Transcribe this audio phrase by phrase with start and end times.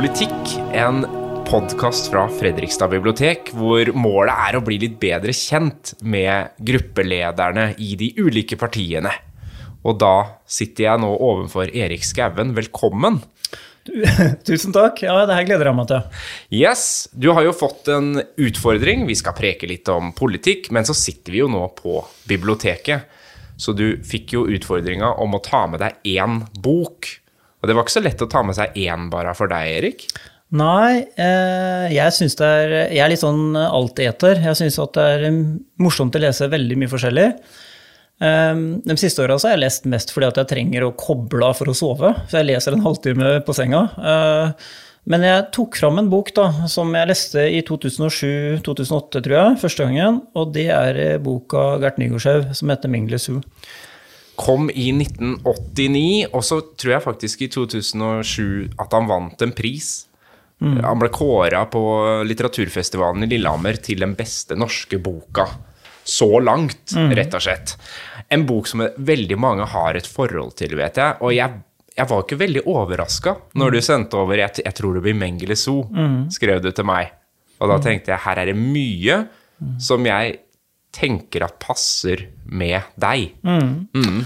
[0.00, 1.02] politikk, en
[1.44, 7.90] podkast fra Fredrikstad bibliotek, hvor målet er å bli litt bedre kjent med gruppelederne i
[8.00, 9.12] de ulike partiene.
[9.84, 10.14] Og da
[10.48, 12.54] sitter jeg nå overfor Erik Skauen.
[12.56, 13.20] Velkommen.
[14.48, 15.04] Tusen takk.
[15.04, 16.24] Ja, det her gleder jeg meg til.
[16.62, 19.04] Yes, du har jo fått en utfordring.
[19.04, 23.20] Vi skal preke litt om politikk, men så sitter vi jo nå på biblioteket.
[23.60, 27.18] Så du fikk jo utfordringa om å ta med deg én bok.
[27.60, 30.06] Og det var ikke så lett å ta med seg én bare for deg, Erik?
[30.56, 34.40] Nei, eh, jeg syns det er Jeg er litt sånn alteter.
[34.42, 35.26] Jeg syns at det er
[35.78, 37.28] morsomt å lese veldig mye forskjellig.
[38.20, 41.60] Eh, de siste åra har jeg lest mest fordi at jeg trenger å koble av
[41.60, 42.14] for å sove.
[42.28, 43.86] Så jeg leser en halvtime på senga.
[44.00, 44.70] Eh,
[45.10, 49.86] men jeg tok fram en bok da, som jeg leste i 2007-2008, tror jeg, første
[49.86, 50.20] gangen.
[50.36, 53.40] Og det er eh, boka Gert Nygaardshaug som heter 'Mingle Zoo'.
[54.40, 59.90] Kom i 1989, og så tror jeg faktisk i 2007 at han vant en pris.
[60.60, 60.78] Mm.
[60.84, 61.82] Han ble kåra på
[62.28, 65.46] litteraturfestivalen i Lillehammer til den beste norske boka
[66.04, 67.12] så langt, mm.
[67.16, 67.74] rett og slett.
[68.32, 71.18] En bok som veldig mange har et forhold til, vet jeg.
[71.20, 71.60] Og jeg,
[71.96, 75.56] jeg var ikke veldig overraska når du sendte over jeg, jeg, tror det blir Mengele
[75.58, 76.20] Zoo', mm.
[76.34, 77.12] skrev du til meg.
[77.60, 79.20] Og da tenkte jeg her er det mye
[79.82, 80.38] som jeg
[80.94, 83.32] tenker at passer med deg.
[83.46, 83.88] Mm.
[83.94, 84.20] Mm.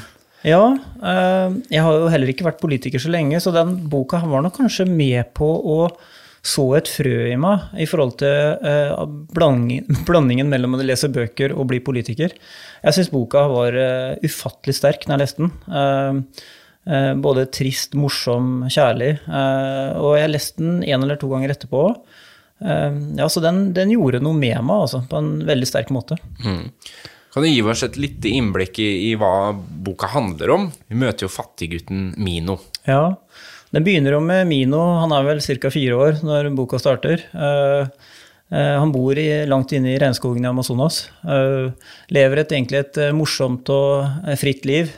[0.45, 0.65] Ja,
[1.01, 4.59] eh, jeg har jo heller ikke vært politiker så lenge, så den boka var nok
[4.59, 5.79] kanskje med på å
[6.45, 9.07] så et frø i meg i forhold til uh,
[9.39, 12.35] blandingen mellom å lese bøker og bli politiker.
[12.83, 16.37] Jeg syns boka var uh, ufattelig sterk når jeg leste den.
[17.25, 19.15] Både trist, morsom, kjærlig.
[19.25, 21.87] og jeg leste den en eller to ganger etterpå.
[22.61, 26.17] Ja, Så den, den, gjorde noe med meg, altså, på en veldig sterk måte.
[26.45, 26.71] Mm.
[27.35, 30.69] Kan du gi oss et lite innblikk i, i, hva boka handler om?
[30.87, 32.61] Vi møter jo fattiggutten Mino.
[32.87, 33.17] Ja,
[33.75, 34.79] den begynner jo med Mino.
[35.01, 35.73] Han er vel ca.
[35.75, 37.25] fire år når boka starter.
[37.35, 37.91] Uh,
[38.55, 41.09] uh, han bor i, langt inne i regnskogen i Amazonas.
[41.27, 41.75] Uh,
[42.15, 44.95] lever et, egentlig et morsomt og fritt liv.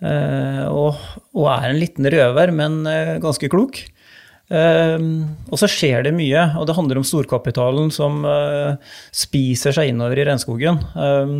[0.00, 1.00] Og,
[1.36, 2.80] og, er en liten røver, men
[3.20, 3.82] ganske klok.
[4.50, 5.10] Ehm,
[5.46, 10.18] og så skjer det mye, og det handler om storkapitalen som eh, spiser seg innover
[10.18, 10.80] i regnskogen.
[10.98, 11.36] Ehm,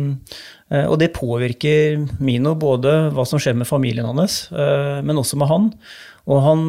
[0.71, 5.39] eh, og det påvirker Mino, både hva som skjer med familien hans, eh, men også
[5.41, 5.67] med han.
[6.31, 6.63] Og han,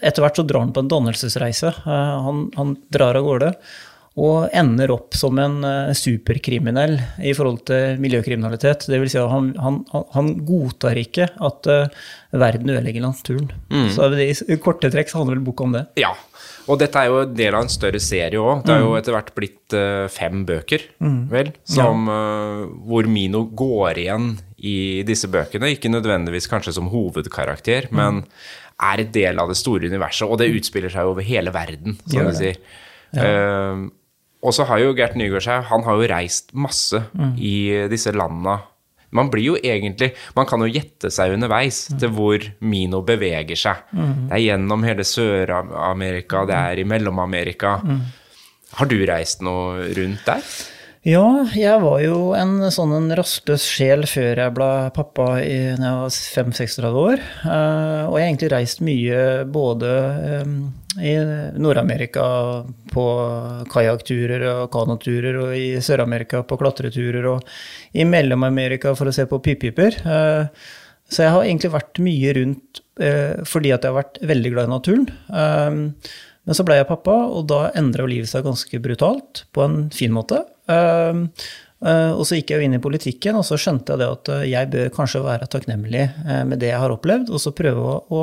[0.00, 1.72] etter hvert så drar han på en dannelsesreise.
[1.84, 3.48] Han, han drar av gårde
[4.16, 5.58] og ender opp som en
[5.92, 8.86] superkriminell i forhold til miljøkriminalitet.
[8.88, 9.82] Det vil si at han, han,
[10.14, 11.68] han godtar ikke at
[12.32, 13.50] verden ødelegger naturen.
[13.68, 13.90] Mm.
[13.92, 15.84] Så i korte trekk så handler vel boka om det.
[16.00, 16.14] Ja,
[16.66, 18.64] og dette er jo en del av en større serie òg.
[18.66, 18.96] Det er jo mm.
[18.98, 21.20] etter hvert blitt uh, fem bøker, mm.
[21.30, 22.64] vel, som, ja.
[22.88, 24.32] hvor Mino går igjen
[24.66, 25.70] i disse bøkene.
[25.76, 28.00] Ikke nødvendigvis kanskje som hovedkarakter, mm.
[28.00, 28.24] men
[28.82, 30.26] er et del av det store universet.
[30.26, 32.58] Og det utspiller seg over hele verden, som du sier.
[33.14, 33.30] Ja.
[33.30, 33.86] Uh,
[34.44, 37.36] og så har jo Gert Nygaard seg Han har jo reist masse mm.
[37.40, 37.54] i
[37.90, 38.60] disse landa
[39.16, 41.98] man blir jo egentlig Man kan jo gjette seg underveis mm.
[42.02, 43.82] til hvor Mino beveger seg.
[43.94, 44.14] Mm.
[44.28, 47.76] Det er gjennom hele Sør-Amerika, det er i Mellom-Amerika.
[47.84, 48.00] Mm.
[48.76, 50.48] Har du reist noe rundt der?
[51.06, 55.86] Ja, jeg var jo en sånn en rastløs sjel før jeg ble pappa i, når
[55.86, 56.16] jeg var
[56.50, 57.22] 5-36 år.
[57.44, 59.20] Uh, og jeg har egentlig reist mye
[59.54, 59.92] både
[60.42, 60.56] um,
[61.02, 61.14] i
[61.60, 62.24] Nord-Amerika
[62.92, 63.04] på
[63.72, 69.40] kajakkturer og kanoturer, og i Sør-Amerika på klatreturer, og i Mellom-Amerika for å se på
[69.44, 70.00] pippiper.
[70.06, 70.46] Uh,
[71.10, 74.66] så jeg har egentlig vært mye rundt uh, fordi at jeg har vært veldig glad
[74.66, 75.06] i naturen.
[76.46, 80.12] Men så ble jeg pappa, og da endra livet seg ganske brutalt, på en fin
[80.14, 80.44] måte.
[81.84, 84.30] Eh, og så gikk jeg jo inn i politikken, og så skjønte jeg det at
[84.32, 87.98] eh, jeg bør kanskje være takknemlig eh, med det jeg har opplevd, og så prøve
[88.08, 88.22] å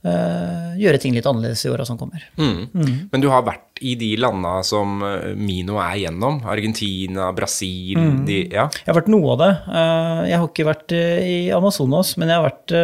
[0.00, 2.22] gjøre ting litt annerledes i åra som kommer.
[2.40, 2.70] Mm.
[2.72, 2.92] Mm.
[3.12, 4.98] Men du har vært i de landa som
[5.36, 6.38] Mino er gjennom?
[6.48, 8.18] Argentina, Brasil mm.
[8.28, 8.64] de, ja.
[8.72, 9.50] Jeg har vært noe av det.
[10.30, 12.76] Jeg har ikke vært i Amazonas, men jeg har vært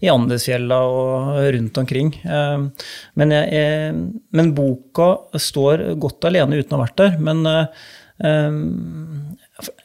[0.00, 2.12] i Andesfjella og rundt omkring.
[2.24, 3.96] Men, jeg,
[4.32, 7.20] men boka står godt alene uten å ha vært der.
[7.20, 7.44] men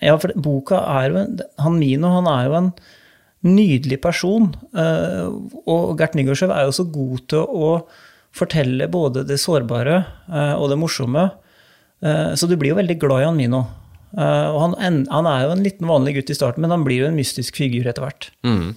[0.01, 2.71] ja, for boka er jo en, Han Mino han er jo en
[3.45, 4.49] nydelig person.
[4.75, 5.29] Uh,
[5.69, 7.73] og Gert Nygaardsjøv er jo så god til å
[8.37, 9.99] fortelle både det sårbare
[10.29, 11.27] uh, og det morsomme.
[12.03, 13.65] Uh, så du blir jo veldig glad i han Mino.
[14.17, 14.75] og han,
[15.11, 17.59] han, er jo en liten vanlig gutt i starten, men han blir jo en mystisk
[17.59, 18.29] figur etter hvert.
[18.47, 18.75] Mm.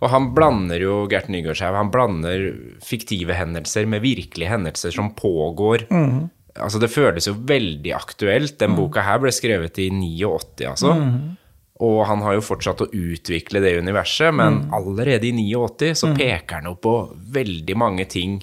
[0.00, 2.44] Og han blander jo Gert Nygaardshaug, han blander
[2.84, 6.20] fiktive hendelser med virkelige hendelser som pågår mm.
[6.60, 8.56] Altså, det føles jo veldig aktuelt.
[8.58, 8.78] Den mm.
[8.80, 10.96] boka her ble skrevet i 89, altså.
[10.98, 11.36] Mm.
[11.80, 16.58] Og han har jo fortsatt å utvikle det universet, men allerede i 89 så peker
[16.60, 16.94] han jo på
[17.32, 18.36] veldig mange ting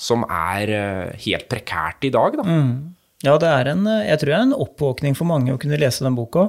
[0.00, 2.46] som er eh, helt prekært i dag, da.
[3.20, 6.06] Ja, det er en, jeg tror det er en oppvåkning for mange å kunne lese
[6.06, 6.48] den boka.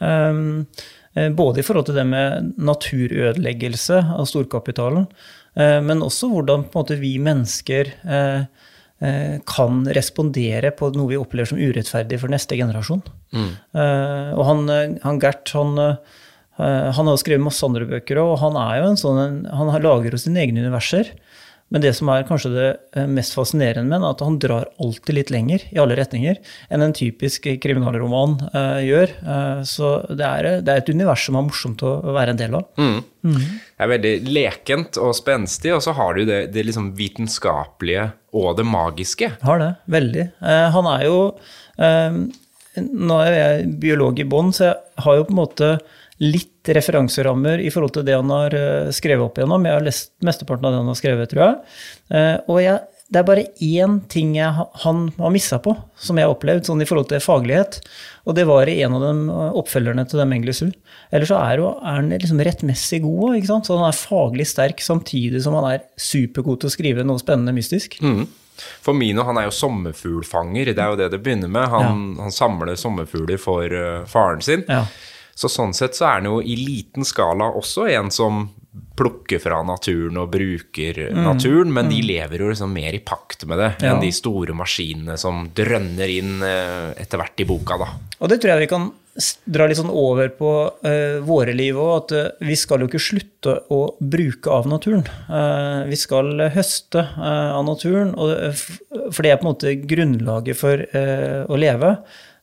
[0.00, 0.64] Um,
[1.12, 5.10] eh, både i forhold til det med naturødeleggelse av storkapitalen,
[5.60, 8.65] uh, men også hvordan måte, vi mennesker eh, eh,
[9.44, 13.02] kan respondere på noe vi opplever som urettferdig for neste generasjon.
[13.36, 18.38] Eh, og han, eh, han Gert, han, eh, han har skrevet masse andre bøker, og
[18.40, 21.12] han er jo en sånn, han lager jo sine egne universer.
[21.74, 24.68] Men det som er kanskje det eh, mest fascinerende med den, er at han drar
[24.82, 26.38] alltid litt lenger i alle retninger
[26.70, 29.14] enn en typisk kriminalroman uh, gjør.
[29.26, 32.54] Uh, så det er, det er et univers som er morsomt å være en del
[32.60, 32.68] av.
[33.26, 38.54] Det er veldig lekent og spenstig, og så har du det, det liksom vitenskapelige og
[38.60, 39.32] det magiske.
[39.42, 40.30] Har det, veldig.
[40.38, 41.20] Uh, han er jo
[42.76, 45.68] Nå er jeg biolog i bånn, så jeg har jo på en måte
[46.22, 49.66] litt referanserammer i forhold til det han har eh, skrevet opp igjennom.
[49.68, 51.56] Jeg har lest mesteparten av det han har skrevet, tror jeg.
[52.16, 52.80] Eh, og jeg,
[53.12, 56.80] det er bare én ting jeg, han har missa på, som jeg har opplevd, sånn
[56.82, 57.78] i forhold til faglighet.
[58.26, 60.70] Og det var i en av dem, eh, oppfølgerne til dem Englesu.
[61.12, 63.68] Ellers så er, han liksom rettmessig god ikke sant.
[63.68, 67.54] Så han er faglig sterk samtidig som han er supergod til å skrive noe spennende
[67.56, 68.00] mystisk.
[68.00, 68.24] Mm.
[68.56, 71.68] For Mino han er jo sommerfuglfanger, det er jo det det begynner med.
[71.68, 74.64] Han, han samler sommerfugler for uh, faren sin.
[74.64, 74.86] Ja.
[75.36, 78.46] Så sånn sett så er han jo i liten skala også en som
[78.96, 83.60] plukker fra naturen og bruker naturen, men de lever jo liksom mer i pakt med
[83.60, 83.84] det Mm.
[83.84, 83.92] Ja.
[83.92, 87.88] enn de store maskinene som drønner inn eh, etter hvert i boka, da.
[88.20, 88.86] Og det tror jeg vi kan
[89.44, 90.50] dra litt sånn over på
[90.84, 95.06] uh, våre liv òg, at uh, vi skal jo ikke slutte å bruke av naturen.
[95.28, 98.52] Uh, vi skal høste av naturen, og,
[99.08, 100.84] for det er på en måte grunnlaget for
[101.48, 101.96] å leve.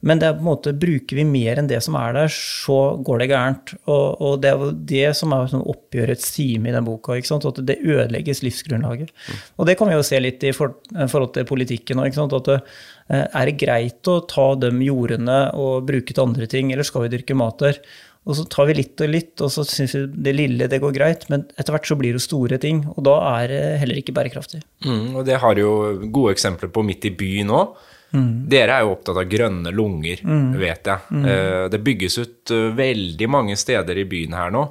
[0.04, 2.78] Men det er på en måte, bruker vi mer enn det som er der, så
[3.08, 3.74] går det gærent.
[3.88, 7.16] Og, og det er det som er sånn oppgjørets time i den boka.
[7.16, 9.14] At det ødelegges livsgrunnlaget.
[9.56, 12.20] Og det kan vi jo se litt i for, forhold til politikken òg.
[12.20, 12.60] At det,
[13.08, 17.06] eh, er det greit å ta de jordene og bruke til andre ting, eller skal
[17.06, 17.80] vi dyrke mat der?
[18.24, 20.94] Og så tar vi litt og litt, og så syns vi det lille det går
[20.96, 24.16] greit, men etter hvert så blir det store ting, og da er det heller ikke
[24.16, 24.62] bærekraftig.
[24.86, 25.74] Mm, og det har jo
[26.08, 27.76] gode eksempler på midt i byen òg.
[28.14, 30.22] Dere er jo opptatt av grønne lunger,
[30.60, 31.00] vet jeg.
[31.10, 31.28] Mm.
[31.74, 34.68] Det bygges ut eh, veldig mange steder i byen her nå.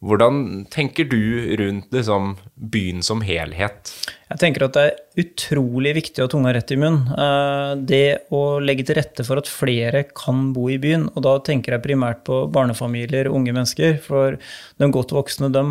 [0.00, 1.18] Hvordan tenker du
[1.60, 3.90] rundt liksom, byen som helhet?
[4.30, 7.10] Jeg tenker at det er utrolig viktig å ha tunga rett i munnen.
[7.12, 11.34] Eh, Det å legge til rette for at flere kan bo i byen, og da
[11.44, 13.98] tenker jeg primært på barnefamilier og unge mennesker.
[14.06, 14.38] For
[14.80, 15.66] de godt voksne, de,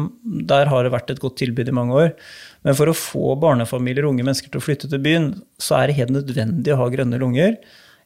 [0.46, 2.14] der har det vært et godt tilbud i mange år.
[2.66, 5.30] Men for å få barnefamilier og unge mennesker til å flytte til byen,
[5.62, 7.56] så er det helt nødvendig å ha grønne lunger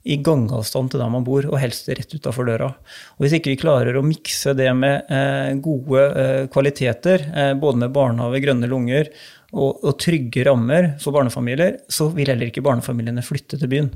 [0.03, 2.73] i gangavstand til der man bor, og helst rett utafor døra.
[3.15, 7.85] Og Hvis ikke vi klarer å mikse det med eh, gode eh, kvaliteter, eh, både
[7.85, 9.09] med barnehage, grønne lunger
[9.53, 13.89] og, og trygge rammer for barnefamilier, så vil heller ikke barnefamiliene flytte til byen.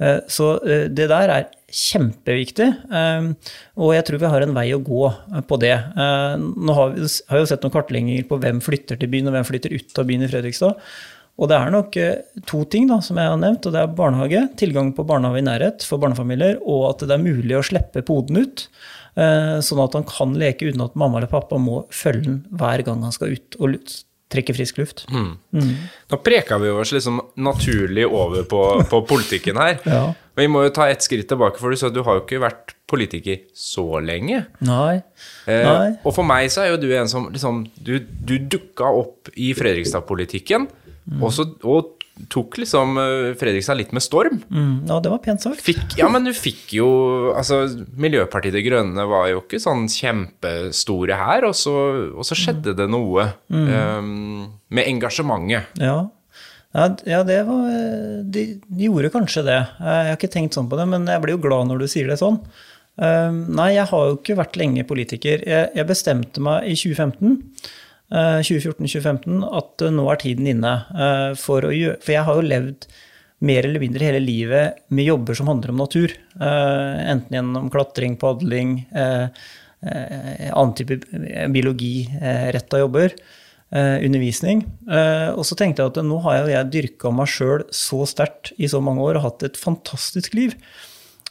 [0.00, 3.28] Eh, så eh, det der er kjempeviktig, eh,
[3.76, 5.06] og jeg tror vi har en vei å gå
[5.48, 5.74] på det.
[5.96, 9.74] Nå har vi jo sett noen kartlegginger på hvem flytter til byen, og hvem flytter
[9.76, 10.94] ut av byen i Fredrikstad.
[11.40, 11.96] Og det er nok
[12.48, 15.46] to ting da, som jeg har nevnt, og det er barnehage, tilgang på barnehage i
[15.46, 18.66] nærhet for barnefamilier, og at det er mulig å slippe poden ut,
[19.16, 23.00] sånn at han kan leke uten at mamma eller pappa må følge den hver gang
[23.04, 23.72] han skal ut og
[24.32, 25.04] trekke frisk luft.
[25.12, 29.78] Nå preka vi oss liksom naturlig over på, på politikken her.
[29.92, 30.04] Ja.
[30.38, 32.38] Vi må jo ta et skritt tilbake, for du sa at du har jo ikke
[32.40, 34.38] vært politiker så lenge.
[34.64, 35.02] Nei.
[35.44, 35.90] Eh, Nei.
[36.00, 39.50] og for meg så er jo du en som liksom Du, du dukka opp i
[39.58, 40.64] Fredrikstad-politikken,
[41.20, 41.36] og,
[41.68, 44.40] og tok liksom eh, Fredrikstad litt med storm.
[44.50, 45.62] Mm, ja, det var pent sagt.
[45.64, 46.88] Fikk, ja, men du fikk jo
[47.32, 47.64] Altså,
[47.98, 51.74] Miljøpartiet De Grønne var jo ikke sånn kjempestore her, og så,
[52.12, 55.78] og så skjedde det noe eh, med engasjementet.
[55.82, 56.02] Ja.
[56.72, 57.66] Ja, det var
[58.32, 59.58] de, de gjorde kanskje det.
[59.76, 62.08] Jeg har ikke tenkt sånn på det, men jeg blir jo glad når du sier
[62.08, 62.38] det sånn.
[63.00, 65.44] Eh, Nei, jeg har jo ikke vært lenge politiker.
[65.48, 67.78] Jeg, jeg bestemte meg i 2015, eh,
[68.12, 72.44] 2014-2015 at eh, nå er tiden inne eh, for å gjøre For jeg har jo
[72.44, 72.86] levd
[73.42, 76.12] mer eller mindre hele livet med jobber som handler om natur.
[76.14, 79.24] Eh, Enten gjennom klatring, padling, eh,
[79.82, 81.00] eh, annen type
[81.50, 84.62] biologiretta jobber eh, undervisning.
[84.86, 88.70] Eh, og så tenkte jeg at nå har jeg dyrka meg sjøl så sterkt i
[88.70, 90.54] så mange år og hatt et fantastisk liv.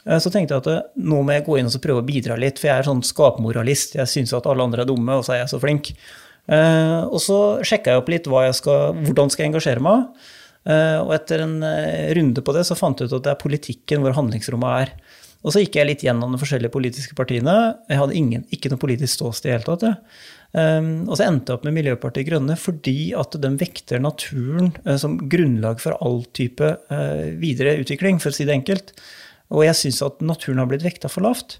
[0.04, 2.36] Eh, så tenkte jeg at eh, nå må jeg gå inn og prøve å bidra
[2.40, 3.96] litt, for jeg er sånn skapmoralist.
[4.00, 5.94] Jeg syns at alle andre er dumme, og så er jeg så flink.
[6.50, 10.28] Eh, og så sjekka jeg opp litt hva jeg skal, hvordan skal jeg engasjere meg.
[10.62, 13.42] Eh, og etter en eh, runde på det så fant jeg ut at det er
[13.42, 14.94] politikken hvor handlingsrommet er.
[15.42, 17.56] Og så gikk jeg litt gjennom de forskjellige politiske partiene.
[17.90, 19.88] Jeg hadde ingen, ikke noe politisk ståsted i det hele tatt.
[19.88, 20.20] Jeg.
[20.52, 24.68] Um, og så endte jeg opp med Miljøpartiet Grønne fordi at de vekter naturen
[25.00, 26.68] som grunnlag for all type
[27.40, 28.92] videre utvikling, for å si det enkelt.
[29.50, 31.56] Og jeg syns at naturen har blitt vekta for lavt.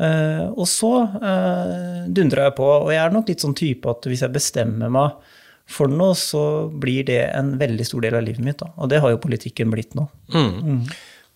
[0.00, 4.08] Uh, og så uh, dundra jeg på, og jeg er nok litt sånn type at
[4.08, 5.36] hvis jeg bestemmer meg
[5.70, 6.42] for noe, så
[6.82, 8.58] blir det en veldig stor del av livet mitt.
[8.62, 8.72] Da.
[8.80, 10.08] Og det har jo politikken blitt nå.
[10.34, 10.54] Mm.
[10.56, 10.80] Mm.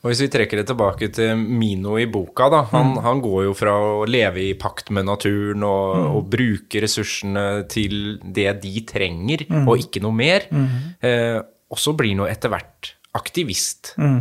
[0.05, 2.59] Og Hvis vi trekker det tilbake til Mino i boka, da.
[2.75, 2.99] Han, mm.
[3.07, 6.09] han går jo fra å leve i pakt med naturen og, mm.
[6.19, 9.65] og bruke ressursene til det de trenger, mm.
[9.65, 10.45] og ikke noe mer.
[10.53, 10.69] Mm.
[11.09, 11.39] Eh,
[11.73, 13.95] og så blir han jo etter hvert aktivist.
[13.97, 14.21] Mm.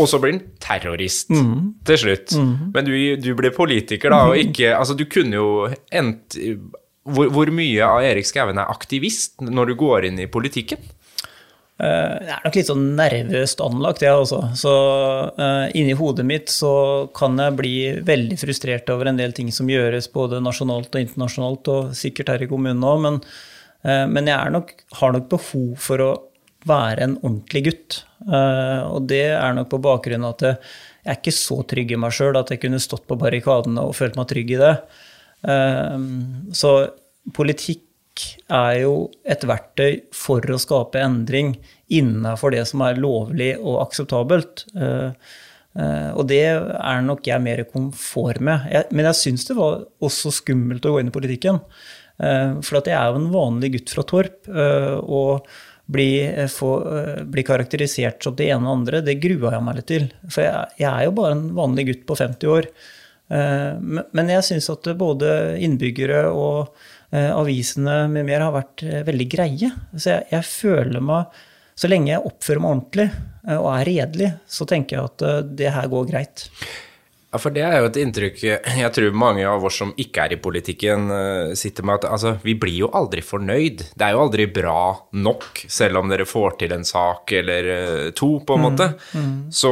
[0.00, 1.56] og så blir han terrorist mm.
[1.86, 2.36] til slutt.
[2.74, 5.50] Men du, du, ble politiker, da, og ikke Altså, du kunne jo
[5.94, 6.38] endt
[7.10, 10.82] hvor, hvor mye av Erik Skauen er aktivist når du går inn i politikken?
[11.80, 14.40] Eh, det er nok litt sånn nervøst anlagt, jeg også.
[14.58, 14.72] Så
[15.32, 16.72] uh, inni hodet mitt så
[17.16, 17.76] kan jeg bli
[18.06, 22.44] veldig frustrert over en del ting som gjøres både nasjonalt og internasjonalt, og sikkert her
[22.44, 23.20] i kommunen òg, men,
[23.86, 26.10] uh, men, jeg nok, har nok behov for å
[26.68, 28.00] være en ordentlig gutt.
[28.26, 30.58] Uh, og det er nok på bakgrunn av at jeg,
[31.08, 34.18] er ikke så trygg i meg sjøl at jeg kunne stått på barrikadene og følt
[34.20, 34.74] meg trygg i det.
[36.52, 36.72] så
[37.32, 37.86] politikk
[38.50, 41.54] er jo et verktøy for å skape endring
[41.92, 44.66] innafor det som er lovlig og akseptabelt.
[44.74, 45.30] Eh,
[45.78, 48.68] eh, og det er nok jeg mer komfort med.
[48.90, 51.64] Men jeg syns det var også skummelt å gå inn i politikken.
[52.20, 54.48] For for jeg er jo en vanlig gutt fra Torp.
[54.52, 55.46] og
[55.90, 56.08] bli,
[57.32, 60.08] bli, karakterisert som det ene og andre, det grua jeg meg litt til.
[60.28, 62.70] For jeg, jeg, er jo bare en vanlig gutt på 50 år.
[63.30, 65.28] Men jeg syns at både
[65.62, 66.72] innbyggere og
[67.10, 69.70] Eh, avisene med mer har vært eh, veldig greie.
[69.96, 71.40] Så jeg, jeg, føler meg
[71.74, 75.72] Så lenge jeg oppfører meg ordentlig eh, og er redelig, så tenker jeg at det
[75.74, 76.44] her går greit.
[77.30, 80.32] Ja, for det er jo et inntrykk jeg tror mange av oss som ikke er
[80.34, 81.04] i politikken,
[81.54, 83.84] sitter med at altså, vi blir jo aldri fornøyd.
[83.94, 84.80] Det er jo aldri bra
[85.14, 87.70] nok, selv om dere får til en sak eller
[88.18, 88.88] to, på en mm, måte.
[89.14, 89.36] Mm.
[89.54, 89.70] Så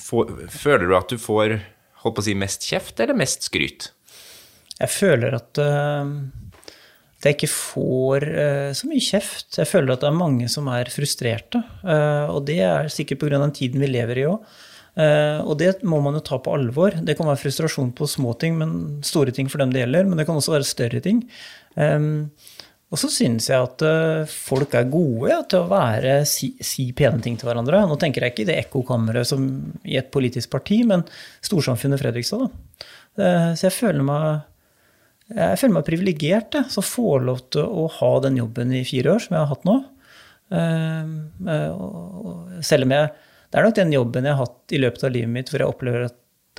[0.00, 1.58] for, føler du at du får
[2.04, 3.90] holdt på å si, mest kjeft eller mest skryt?
[4.80, 6.10] jeg føler at, uh,
[7.18, 9.58] at jeg ikke får uh, så mye kjeft.
[9.60, 11.62] Jeg føler at det er mange som er frustrerte.
[11.84, 13.38] Uh, og det er sikkert pga.
[13.38, 14.54] den tiden vi lever i òg.
[14.94, 16.94] Og det må man jo ta på alvor.
[17.02, 20.06] Det kan være frustrasjon på små ting, men store ting for dem det gjelder.
[20.06, 21.24] Men det kan også være større ting.
[22.94, 23.82] Og så syns jeg at
[24.30, 27.82] folk er gode til å være, si, si, pene ting til hverandre.
[27.90, 29.48] Nå tenker jeg ikke i det ekkokammeret som
[29.82, 31.02] i et politisk parti, men
[31.42, 32.46] storsamfunnet Fredrikstad.
[32.46, 32.86] Da.
[33.58, 34.44] Så jeg føler meg
[35.32, 39.22] jeg føler meg privilegert som får lov til å ha den jobben i fire år,
[39.24, 39.76] som jeg har hatt nå.
[40.52, 41.04] Eh,
[42.60, 43.08] selv om jeg
[43.54, 45.70] Det er nok den jobben jeg har hatt i løpet av livet mitt hvor jeg
[45.70, 46.16] opplever at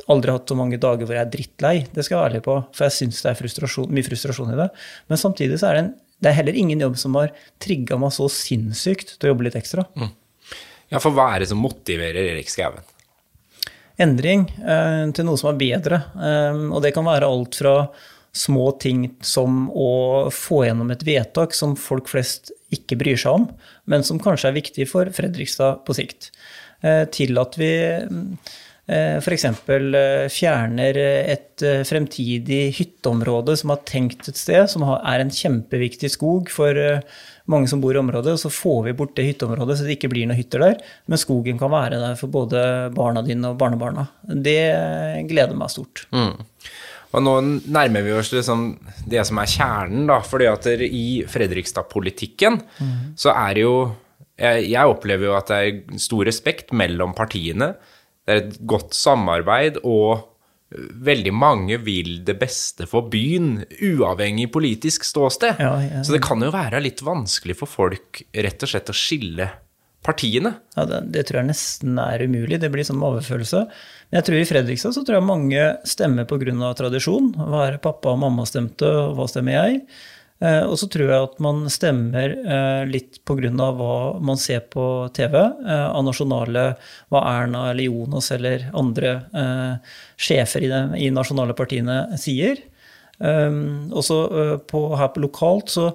[0.08, 1.74] aldri har hatt så mange dager hvor jeg er drittlei.
[1.92, 4.60] Det skal jeg være ærlig på, for jeg syns det er frustrasjon, mye frustrasjon i
[4.62, 4.70] det.
[5.12, 5.92] Men samtidig så er det, en,
[6.24, 9.60] det er heller ingen jobb som har trigga meg så sinnssykt til å jobbe litt
[9.60, 9.84] ekstra.
[10.00, 10.14] Mm.
[10.94, 12.88] Ja, for hva er det som motiverer Erik Skauen?
[14.00, 16.00] Endring eh, til noe som er bedre.
[16.16, 17.78] Eh, og det kan være alt fra
[18.36, 23.50] små ting som å få gjennom et vedtak som folk flest ikke bryr seg om,
[23.88, 26.32] men som kanskje er viktig for Fredrikstad på sikt.
[26.86, 29.46] Eh, til at vi eh, f.eks.
[29.50, 36.51] Eh, fjerner et fremtidig hytteområde som har tenkt et sted, som er en kjempeviktig skog
[36.54, 36.77] for
[37.50, 38.36] mange som bor i området.
[38.36, 40.82] og Så får vi bort det hytteområdet så det ikke blir noen hytter der.
[41.10, 42.65] Men skogen kan være der for både
[42.96, 44.10] barna dine og barnebarna.
[44.25, 44.60] Det
[45.30, 46.06] gleder meg stort.
[46.13, 46.36] Mm.
[47.15, 47.34] Og nå
[47.72, 48.74] nærmer vi oss liksom
[49.08, 50.18] det som er kjernen, da.
[50.25, 52.98] fordi at i Fredrikstad-politikken mm.
[53.22, 53.77] så er det jo
[54.36, 57.74] jeg, jeg, opplever jo at det er stor respekt mellom partiene.
[58.25, 60.32] Det er et godt samarbeid, og
[60.75, 65.62] veldig mange vil det beste for byen, uavhengig politisk ståsted.
[65.62, 66.01] Ja, ja, ja.
[66.04, 69.50] Så det kan jo være litt vanskelig for folk rett og slett å skille
[70.06, 70.51] partiene.
[70.75, 72.60] Ja, det, det, tror jeg nesten er umulig.
[72.62, 73.63] Det blir sånn overfølelse.
[74.10, 76.74] Men jeg tror i Fredrikstad så tror jeg mange stemmer pga.
[76.77, 77.32] tradisjon.
[77.38, 79.82] Hva er det pappa og mamma stemte, og hva stemmer jeg?
[80.44, 83.70] Eh, og så tror jeg at man stemmer eh, litt pga.
[83.77, 86.65] hva man ser på TV eh, av nasjonale
[87.08, 89.15] Hva Erna eller Jonas eller andre
[90.20, 92.60] sjefer i de i nasjonale partiene sier.
[93.15, 95.86] Um, og så her på lokalt så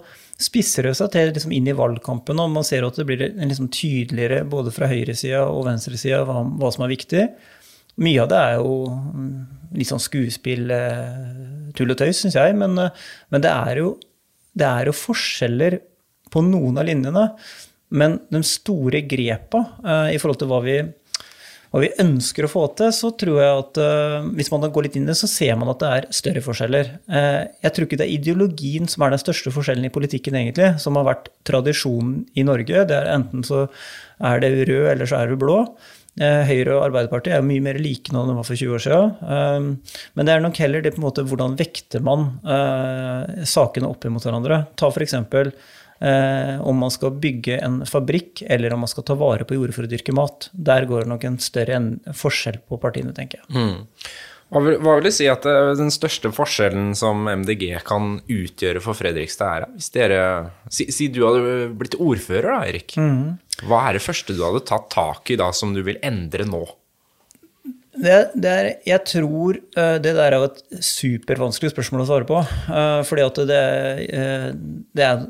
[0.41, 2.41] spisser det seg til liksom inn i valgkampen.
[2.41, 6.71] og Man ser at det blir liksom tydeligere både fra høyresida og venstresida hva, hva
[6.73, 7.27] som er viktig.
[8.01, 9.35] Mye av det er jo mm,
[9.77, 10.73] litt sånn skuespill,
[11.77, 12.57] tull og tøys, syns jeg.
[12.57, 13.99] Men, men det, er jo,
[14.53, 15.81] det, er jo, forskjeller
[16.31, 17.27] på noen av linjene.
[17.91, 20.81] Men de store grepa eh, i forhold til hva vi
[21.71, 24.97] hva vi ønsker å få til, så tror jeg at uh, hvis man går litt
[24.99, 26.91] inn i det, så ser man at det er større forskjeller.
[27.07, 30.73] Uh, jeg tror ikke det er ideologien som er den største forskjellen i politikken, egentlig,
[30.83, 32.83] som har vært tradisjonen i Norge.
[32.91, 33.69] Det er Enten så
[34.19, 35.61] er det rød, eller så er du blå.
[36.19, 38.77] Uh, Høyre og Arbeiderpartiet er jo mye mer like nå enn de var for 20
[38.77, 39.69] år siden.
[40.19, 42.27] Men det er nok heller det på en måte hvordan vekter man
[43.47, 44.65] sakene opp mot hverandre.
[44.81, 45.53] Ta eksempel
[46.01, 49.77] eh, om man skal bygge en fabrikk, eller om man skal ta vare på jordet
[49.77, 50.51] for å dyrke mat.
[50.53, 51.81] Der går det nok en større
[52.17, 53.55] forskjell på partiene, tenker jeg.
[53.55, 54.11] Mm.
[54.51, 58.83] Hva vil, hva vil, du si at eh, den største forskjellen som MDG kan utgjøre
[58.83, 59.77] for Fredrikstad, er?
[59.77, 60.25] Hvis dere,
[60.73, 62.97] si, si, du hadde blitt ordfører, da, Erik.
[62.99, 63.39] Mm.
[63.67, 66.63] Hva er det første du hadde tatt tak i da, som du vil endre nå?
[68.01, 72.39] Det, det er, jeg tror uh, det der er et supervanskelig spørsmål å svare på.
[72.71, 73.65] Uh, fordi at det,
[74.15, 74.47] uh,
[74.97, 75.27] det er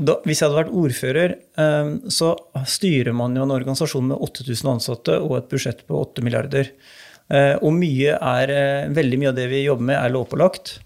[0.00, 2.32] da, hvis jeg hadde vært ordfører, eh, så
[2.68, 6.70] styrer man jo en organisasjon med 8000 ansatte og et budsjett på 8 milliarder.
[7.30, 10.78] Eh, og mye er, eh, veldig mye av det vi jobber med, er lovpålagt.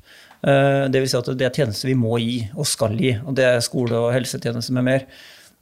[0.45, 3.14] Det vil si at det er tjenester vi må gi og skal gi.
[3.25, 5.07] Og det er skole og helsetjenester med mer.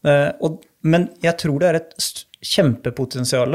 [0.02, 3.54] Men jeg tror det er et kjempepotensial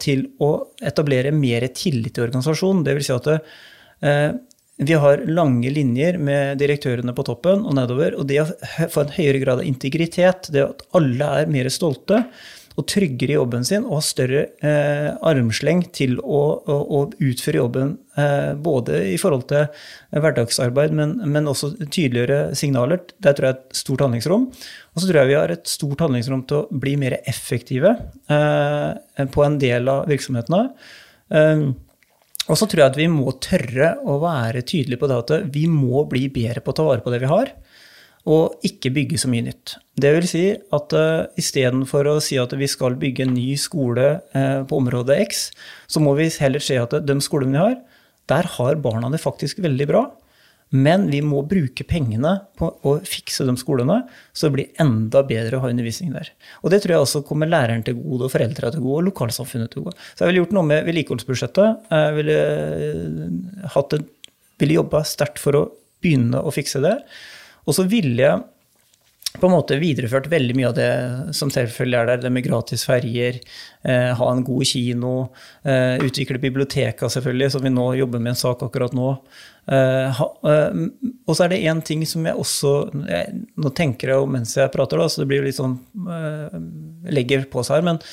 [0.00, 2.84] til å etablere mer tillit i organisasjonen.
[2.86, 3.28] Det vil si at
[4.76, 8.16] vi har lange linjer med direktørene på toppen og nedover.
[8.20, 8.48] Og det å
[8.92, 12.24] få en høyere grad av integritet, det at alle er mer stolte
[12.76, 17.62] og tryggere i jobben sin og har større eh, armsleng til å, å, å utføre
[17.62, 19.64] jobben eh, både i forhold til
[20.12, 23.00] hverdagsarbeid, men, men, også tydeligere signaler.
[23.24, 24.46] Der tror jeg er et stort handlingsrom.
[24.92, 27.96] Og så tror jeg vi har et stort handlingsrom til å bli mer effektive
[28.28, 30.62] eh, på en del av virksomhetene.
[31.32, 31.66] Eh,
[32.46, 35.64] og så tror jeg at vi må tørre å være tydelige på det at vi
[35.70, 37.50] må bli bedre på å ta vare på det vi har,
[38.26, 39.76] og ikke bygge så mye nytt.
[39.96, 44.08] Det vil si at uh, istedenfor å si at vi skal bygge en ny skole
[44.34, 45.48] uh, på område X,
[45.86, 47.76] så må vi heller se at de skolene vi har,
[48.26, 50.06] der har barna det faktisk veldig bra.
[50.74, 54.00] Men vi må bruke pengene på å fikse de skolene,
[54.34, 56.32] så det blir enda bedre å ha undervisning der.
[56.64, 59.70] Og det tror jeg også kommer læreren til gode, og foreldra til gode, og lokalsamfunnet
[59.70, 59.94] til gode.
[60.16, 61.86] Så jeg ville gjort noe med vedlikeholdsbudsjettet.
[61.94, 62.40] Jeg ville,
[63.70, 63.96] eh,
[64.58, 65.64] ville jobba sterkt for å
[66.02, 66.96] begynne å fikse det.
[67.66, 68.44] Og så ville jeg
[69.36, 70.90] på en måte videreført veldig mye av det
[71.36, 72.22] som selvfølgelig er der.
[72.22, 73.40] Det med gratis ferjer,
[73.84, 75.30] eh, ha en god kino,
[75.64, 79.18] eh, utvikle biblioteka selvfølgelig, som vi nå jobber med en sak akkurat nå.
[79.68, 80.72] Eh, eh,
[81.26, 82.72] og så er det én ting som jeg også
[83.08, 85.80] jeg, Nå tenker jeg jo mens jeg prater, da, så det blir jo litt sånn
[86.06, 86.60] eh,
[87.10, 87.88] Legger på seg her.
[87.90, 88.04] men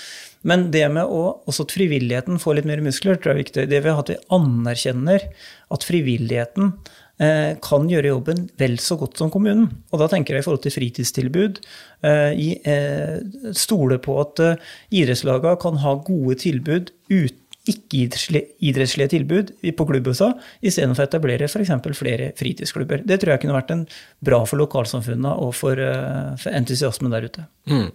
[0.43, 3.63] men det med å, også at frivilligheten får litt mer muskler, tror jeg er viktig.
[3.71, 5.23] Det ved at vi anerkjenner
[5.71, 6.73] at frivilligheten
[7.63, 9.67] kan gjøre jobben vel så godt som kommunen.
[9.93, 11.59] Og da tenker jeg i forhold til fritidstilbud.
[12.09, 14.41] Eh, eh, stole på at
[14.91, 20.33] idrettslagene kan ha gode tilbud uten ikke-idrettslige tilbud på klubbhusa,
[20.65, 21.71] istedenfor å etablere f.eks.
[21.95, 23.05] flere fritidsklubber.
[23.07, 23.85] Det tror jeg kunne vært en
[24.25, 25.79] bra for lokalsamfunnene og for,
[26.41, 27.45] for entusiasmen der ute.
[27.71, 27.87] Mm.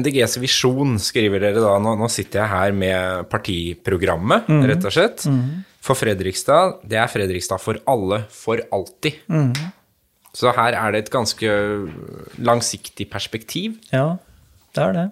[0.00, 1.76] MDGs visjon skriver dere da.
[1.82, 4.66] Nå, nå, sitter jeg her med partiprogrammet, mm.
[4.72, 5.26] rett og slett.
[5.30, 5.62] Mm.
[5.86, 9.20] For Fredrikstad, det er Fredrikstad for alle, for alltid.
[9.30, 9.52] Mm.
[10.36, 11.50] Så her er det et ganske
[12.42, 13.78] langsiktig perspektiv.
[13.92, 14.16] Ja,
[14.74, 15.06] det er det.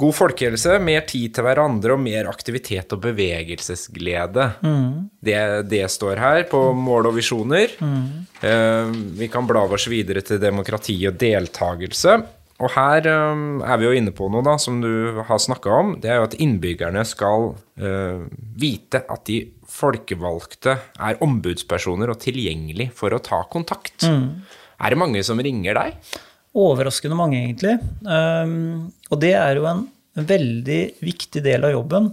[0.00, 4.46] God folkehelse, mer tid til hverandre og mer aktivitet og bevegelsesglede.
[4.64, 5.10] Mm.
[5.20, 7.74] Det, det, står her på mål og visjoner.
[7.82, 8.06] Mm.
[8.40, 12.16] Eh, vi kan bla oss videre til demokrati og deltakelse.
[12.60, 15.94] Og her um, er vi jo inne på noe da, som du har snakka om.
[16.02, 18.26] Det er jo at innbyggerne skal uh,
[18.60, 19.40] vite at de
[19.72, 24.04] folkevalgte er ombudspersoner og tilgjengelig for å ta kontakt.
[24.04, 24.44] Mm.
[24.82, 26.14] Er det mange som ringer deg?
[26.58, 27.78] Overraskende mange, egentlig.
[28.04, 29.86] Um, og det er jo en
[30.18, 32.10] veldig viktig del av jobben.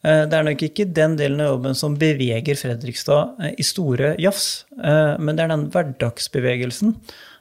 [0.00, 4.14] Uh, det er nok ikke den delen av jobben som beveger Fredrikstad uh, i store
[4.22, 6.96] jafs, uh, men det er den hverdagsbevegelsen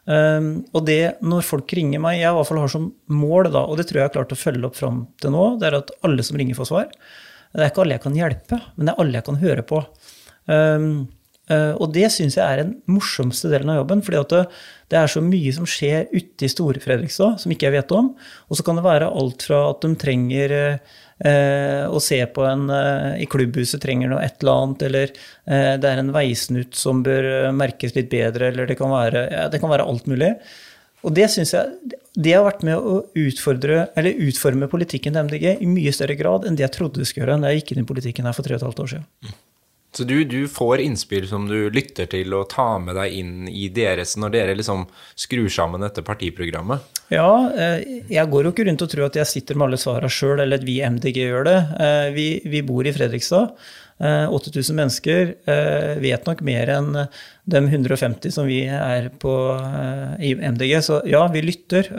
[0.05, 3.63] Um, og det, når folk ringer meg, jeg i hvert fall har som mål, da,
[3.65, 5.79] og det tror jeg jeg har klart å følge opp fram til nå, det er
[5.79, 6.91] at alle som ringer, får svar.
[7.55, 9.81] Det er ikke alle jeg kan hjelpe, men det er alle jeg kan høre på.
[10.45, 10.89] Um,
[11.49, 14.03] uh, og det syns jeg er den morsomste delen av jobben.
[14.05, 14.43] fordi det,
[14.93, 18.11] det, er så mye som skjer ute i Store-Fredrikstad som ikke jeg vet om.
[18.49, 22.45] Og så kan det være alt fra at de trenger uh, eh, å se på
[22.47, 26.77] en eh, i klubbhuset trenger noe et eller annet, eller eh, det er en veisnutt
[26.77, 30.33] som bør merkes litt bedre, eller det kan være, ja, det kan være alt mulig.
[31.05, 35.49] Og det syns jeg det har vært med å utfordre, eller utforme politikken til MDG
[35.59, 37.83] i mye større grad enn det jeg trodde det skulle gjøre da jeg gikk inn
[37.83, 39.35] i politikken her for tre og et halvt år siden.
[39.95, 43.69] Så du, du, får innspill som du lytter til og tar med deg inn i
[43.71, 44.83] deres når dere liksom
[45.15, 46.83] skrur sammen dette partiprogrammet?
[47.13, 50.11] Ja, eh, jeg går jo ikke rundt og tror at jeg sitter med alle svarene
[50.11, 51.57] sjøl, eller at vi i MDG gjør det.
[51.85, 53.55] Eh, vi, vi bor i Fredrikstad.
[53.95, 55.29] 8000 eh, mennesker
[56.03, 56.89] vet nok mer enn
[57.47, 59.31] de 150 som vi er på
[60.19, 60.73] i MDG.
[60.83, 61.93] Så ja, vi lytter.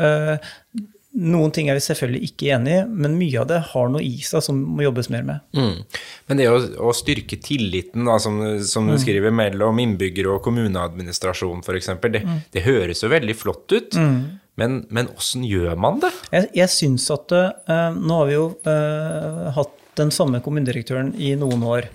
[1.16, 4.18] Noen ting er vi selvfølgelig ikke enig i, men mye av det har noe i
[4.20, 5.44] seg som må jobbes mer med.
[5.56, 6.02] Mm.
[6.28, 9.00] Men det å, å, styrke tilliten, da, som, som du mm.
[9.00, 12.42] skriver, mellom innbyggere og kommuneadministrasjon f.eks., det, mm.
[12.52, 13.96] det høres jo veldig flott ut.
[13.96, 14.20] Mm.
[14.60, 16.12] Men, men åssen gjør man det?
[16.32, 21.32] Jeg, jeg syns at uh, Nå har vi jo uh, hatt den samme kommunedirektøren i
[21.40, 21.88] noen år,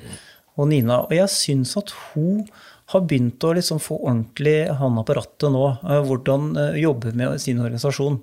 [0.58, 1.04] og Nina.
[1.06, 2.48] Og jeg syns at hun
[2.92, 5.68] har begynt å liksom få ordentlig handa på rattet nå.
[5.86, 8.18] Uh, hvordan jobbe med sin organisasjon.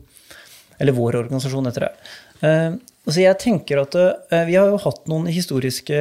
[0.79, 1.93] Eller vår organisasjon, heter det.
[2.39, 2.77] Uh,
[3.09, 5.99] altså jeg tenker at uh, Vi har jo hatt noen historiske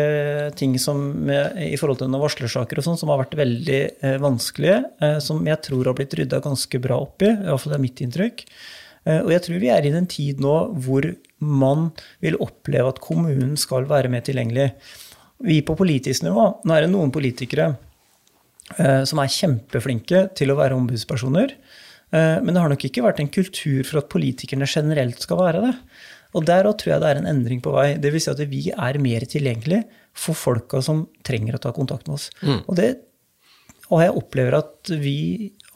[0.60, 3.82] ting som, med, i forhold til noen varslersaker og sånn, som har vært veldig
[4.22, 4.82] vanskelige.
[5.24, 7.32] som jeg tror har blitt rydda ganske bra opp i.
[7.32, 8.46] Iallfall det er mitt inntrykk.
[9.24, 11.08] og jeg tror vi er i en tid nå hvor
[11.40, 11.90] man
[12.24, 14.72] vil oppleve at kommunen skal være mer tilgjengelig.
[15.46, 17.76] Vi på politisk nivå Nå er det noen politikere
[19.08, 21.54] som er kjempeflinke til å være ombudspersoner.
[22.12, 25.66] Eh, men det har nok ikke vært en kultur for at politikerne generelt skal være
[25.66, 25.74] det.
[26.38, 27.90] Og der tror jeg det er en endring på vei.
[28.02, 29.84] Det vil si at vi er mer tilgjengelig
[30.18, 32.30] for folka som trenger å ta kontakt med oss.
[32.42, 32.60] Mm.
[32.60, 32.88] Og, det,
[33.90, 35.18] og jeg opplever at vi,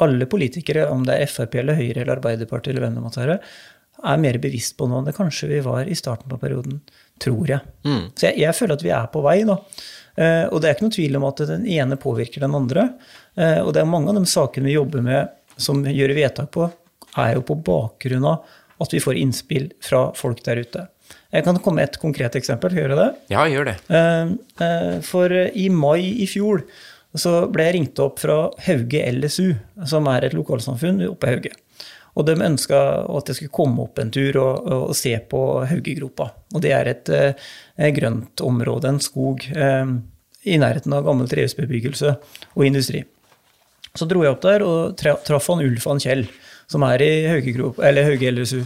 [0.04, 3.39] alle politikere, om det er Frp eller Høyre eller Arbeiderpartiet eller hvem det måtte være,
[4.02, 6.80] er mer bevisst på nå enn det kanskje vi var i starten på perioden.
[7.22, 7.74] Tror jeg.
[7.86, 8.06] Mm.
[8.15, 9.58] Så jeg, jeg, føler at vi er på vei nå.
[10.12, 12.88] Uh, og det er ikke noe tvil om at den ene påvirker den andre.
[13.38, 16.69] Uh, og det er mange av de sakene vi jobber med som gjør vedtak på,
[17.19, 18.47] er jo på bakgrunn av
[18.81, 20.87] at vi får innspill fra folk der ute.
[21.31, 22.73] Jeg kan komme med et konkret eksempel.
[22.75, 23.09] Gjøre det?
[23.31, 23.75] Ja, gjør det.
[23.93, 24.31] Eh,
[24.65, 26.63] eh, for i mai i fjor
[27.15, 29.51] så ble jeg ringt opp fra Hauge LSU,
[29.87, 31.51] som er et lokalsamfunn oppe i Hauge.
[32.19, 36.31] Og de ønska at jeg skulle komme opp en tur og, og se på Haugegropa.
[36.55, 37.11] Og det er et
[37.81, 39.95] et grønt område, en skog, eh,
[40.43, 42.15] i nærheten av gammel trehusbebyggelse
[42.55, 43.03] og industri.
[43.97, 46.25] Så dro jeg opp der og traff han Ulf han Kjell,
[46.71, 48.63] som er i Hauge LSU.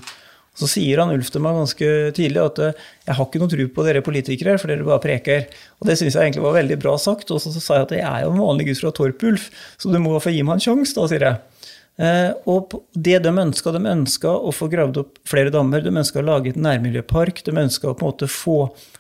[0.56, 3.66] Så sier han Ulf til meg ganske tidlig at eh, jeg har ikke noe tro
[3.76, 5.50] på dere politikere, for dere bare preker.
[5.82, 7.34] Og det syns jeg egentlig var veldig bra sagt.
[7.36, 9.92] Og så sa jeg at jeg er jo en vanlig gutt fra Torp, Ulf, så
[9.92, 11.74] du må få gi meg en sjanse, da, sier jeg.
[11.96, 15.84] Eh, og det de ønska, de ønska å få gravd opp flere dammer.
[15.84, 17.40] De ønska å lage et nærmiljøpark.
[17.48, 18.58] De ønska å på en måte få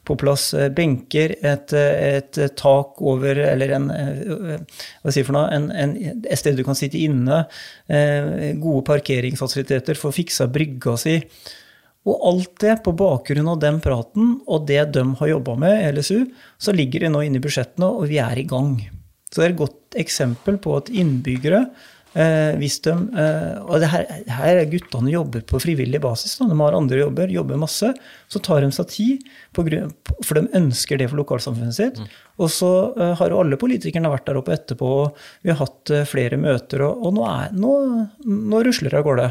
[0.07, 5.49] på plass eh, benker, et, eh, et tak over Eller en Hva sier for noe?
[5.51, 7.43] En, en, et sted du kan sitte inne.
[7.85, 11.19] Gode parkeringsfasiliteter, få fiksa brygga si.
[12.05, 15.87] Og alt det på bakgrunn av den praten og det de har jobba med i
[15.95, 16.27] LSU,
[16.61, 18.77] så ligger det nå inne i budsjettene, og vi er i gang.
[19.31, 21.63] Så det er et godt eksempel på at innbyggere
[22.15, 24.05] Eh, hvis de, eh, og det her,
[24.37, 26.37] her guttene jobber på frivillig basis.
[26.39, 26.47] Da.
[26.47, 27.89] De har andre jobber, jobber masse.
[28.31, 29.25] Så tar de seg tid,
[29.57, 29.91] grunn,
[30.23, 31.99] for de ønsker det for lokalsamfunnet sitt.
[31.99, 32.15] Mm.
[32.39, 35.91] Og så eh, har jo alle politikerne vært der oppe etterpå, og vi har hatt
[35.91, 37.75] eh, flere møter, og, og nå, er, nå,
[38.23, 39.29] nå, rusler det av gårde.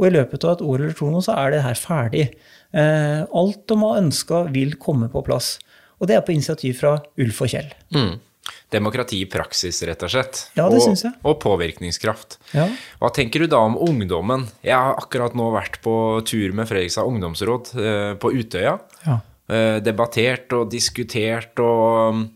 [0.00, 2.28] Og i løpet av et år eller to nå, så er det her ferdig.
[2.74, 5.54] Eh, alt de har ønska, vil komme på plass.
[6.02, 7.70] Og det er på initiativ fra Ulf og Kjell.
[7.94, 8.14] Mm
[8.72, 10.40] demokrati i praksis, rett og slett.
[10.56, 11.14] Ja, det og, synes jeg.
[11.26, 12.38] Og påvirkningskraft.
[12.56, 12.66] Ja.
[13.00, 14.48] Hva tenker du da om ungdommen?
[14.64, 15.94] Jeg har akkurat nå vært på
[16.26, 18.76] tur med Fredrikstad ungdomsråd eh, på Utøya.
[19.06, 19.20] Ja.
[19.44, 22.28] Eh, debattert og diskutert og um,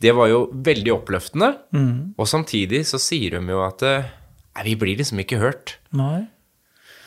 [0.00, 1.50] Det var jo veldig oppløftende.
[1.76, 2.14] Mm.
[2.18, 4.08] Og samtidig så sier de jo at eh,
[4.56, 5.78] nei, vi blir liksom ikke hørt.
[5.96, 6.26] Nei.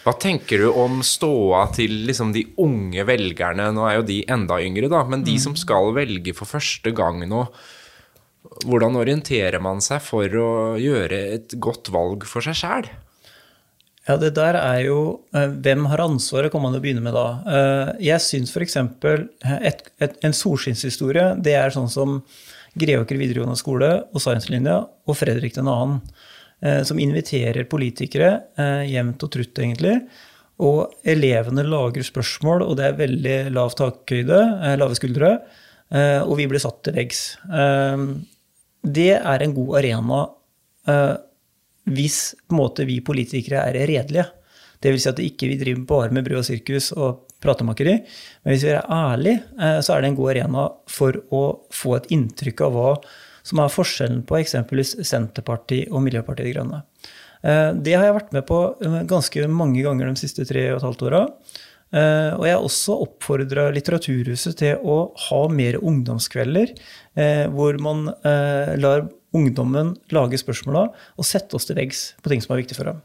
[0.08, 3.66] Hva tenker du om ståa til liksom de unge velgerne?
[3.76, 5.42] Nå er jo de enda yngre, da, men de mm.
[5.44, 7.44] som skal velge for første gang nå.
[8.65, 12.89] Hvordan orienterer man seg for å gjøre et godt valg for seg sjæl?
[14.08, 15.00] Ja, det der er jo
[15.36, 17.26] eh, Hvem har ansvaret, kan man jo begynne med da.
[17.43, 18.78] Eh, jeg syns f.eks.
[18.80, 22.21] en solskinnshistorie, det er sånn som
[22.78, 26.02] Greåker videregående skole og science-linja og Fredrik den annen,
[26.86, 28.30] som inviterer politikere
[28.86, 29.95] jevnt og trutt, egentlig.
[30.62, 34.39] Og elevene lager spørsmål, og det er veldig lav takhøyde,
[34.78, 35.32] lave skuldre.
[35.91, 37.21] Og vi ble satt til veggs
[38.88, 40.23] det er en god arena
[40.89, 41.15] uh,
[41.88, 42.19] hvis
[42.52, 44.26] måte, vi politikere er redelige.
[44.84, 45.06] Dvs.
[45.06, 47.93] Si at vi ikke driver bare med brød og sirkus og pratemakeri.
[48.43, 52.10] Men hvis vi er ærlige, så er det en god arena for å få et
[52.12, 52.91] inntrykk av hva
[53.47, 56.82] som er forskjellen på eksempelvis Senterpartiet og Miljøpartiet De Grønne.
[57.80, 58.60] Det har jeg vært med på
[59.08, 61.23] ganske mange ganger de siste tre og et halvt åra.
[61.88, 64.97] Uh, og jeg har også oppfordra Litteraturhuset til å
[65.30, 66.73] ha mer ungdomskvelder,
[67.15, 69.06] uh, hvor man uh, lar
[69.38, 73.04] ungdommen lage spørsmåla og sette oss til veggs på ting som er viktig for dem.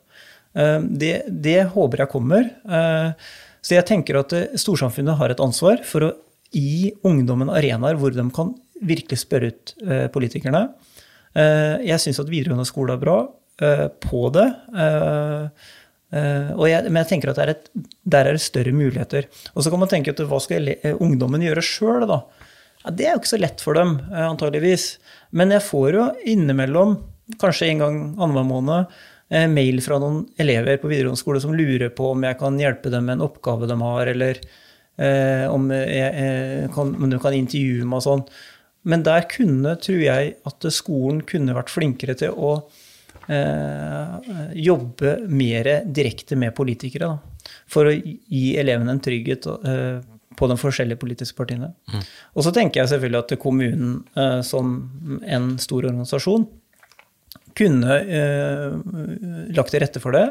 [1.00, 2.44] Det, det, håper jeg kommer.
[3.64, 6.10] Så jeg tenker at storsamfunnet har et ansvar for å
[6.52, 8.52] gi ungdommen arenaer hvor de kan
[8.84, 9.72] virkelig spørre ut
[10.14, 10.62] politikerne.
[11.34, 13.16] Jeg syns at videregående skole er bra
[14.04, 14.46] på det.
[16.12, 17.68] Uh, jeg, men jeg tenker at er et,
[18.04, 19.30] der er det større muligheter.
[19.56, 22.20] Og så kan man tenke at hva skal eh, ungdommen gjøre sjøl, da?
[22.82, 24.86] Ja, det er jo ikke så lett for dem, uh, antageligvis.
[25.32, 26.98] Men jeg får jo innimellom,
[27.40, 28.92] kanskje en gang annenhver måned,
[29.32, 32.92] uh, mail fra noen elever på videregående skole som lurer på om jeg kan hjelpe
[32.92, 34.44] dem med en oppgave de har, eller
[35.48, 38.20] om, jeg, kan, om de kan intervjue meg og sånn.
[38.86, 42.52] Men der kunne, tror jeg, at skolen kunne vært flinkere til å
[43.28, 47.12] jobbe mer direkte med politikere.
[47.12, 50.00] Da, for å gi elevene en trygghet eh,
[50.38, 51.72] på de forskjellige politiske partiene.
[51.92, 52.02] Mm.
[52.34, 54.74] Og så tenker jeg selvfølgelig at kommunen eh, som
[55.22, 56.48] en stor organisasjon
[57.52, 57.94] kunne
[59.52, 60.24] lagt til rette for det.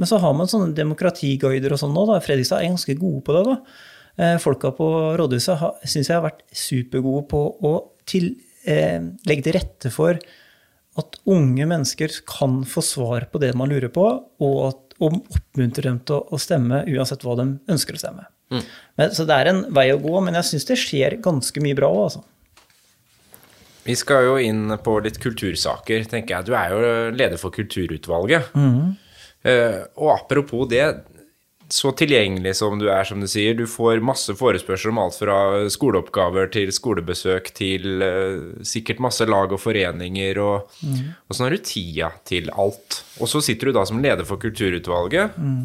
[0.00, 2.06] Men så har man sånne demokratiguider og sånn nå.
[2.08, 3.42] da, Fredrikstad er ganske gode på det.
[3.50, 4.38] da.
[4.40, 4.86] Folka på
[5.20, 7.74] rådhuset syns jeg har vært supergode på å
[8.08, 10.18] til, eh, legge til rette for
[11.00, 14.04] at unge mennesker kan få svar på det man lurer på,
[14.44, 18.28] og, at, og oppmuntre dem til å stemme uansett hva de ønsker å stemme.
[18.54, 18.62] Mm.
[19.00, 21.78] Men, så det er en vei å gå, men jeg syns det skjer ganske mye
[21.78, 22.24] bra òg, altså.
[23.84, 26.46] Vi skal jo inn på litt kultursaker, tenker jeg.
[26.48, 28.54] Du er jo leder for kulturutvalget.
[28.56, 28.94] Mm.
[29.44, 30.86] Uh, og apropos det,
[31.72, 33.54] så tilgjengelig som du er, som du sier.
[33.56, 35.36] Du får masse forespørsler om alt fra
[35.72, 40.98] skoleoppgaver til skolebesøk til uh, sikkert masse lag og foreninger, og, mm.
[41.28, 43.00] og sånn har du tida til alt.
[43.20, 45.62] Og så sitter du da som leder for kulturutvalget mm.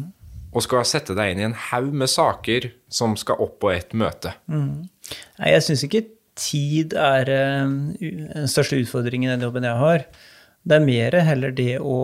[0.54, 3.92] og skal sette deg inn i en haug med saker som skal opp på et
[3.92, 4.34] møte.
[4.50, 4.88] Mm.
[5.40, 6.06] Nei, jeg syns ikke
[6.40, 10.06] tid er uh, den største utfordringen i den jobben jeg har.
[10.64, 11.96] Det er mer heller det å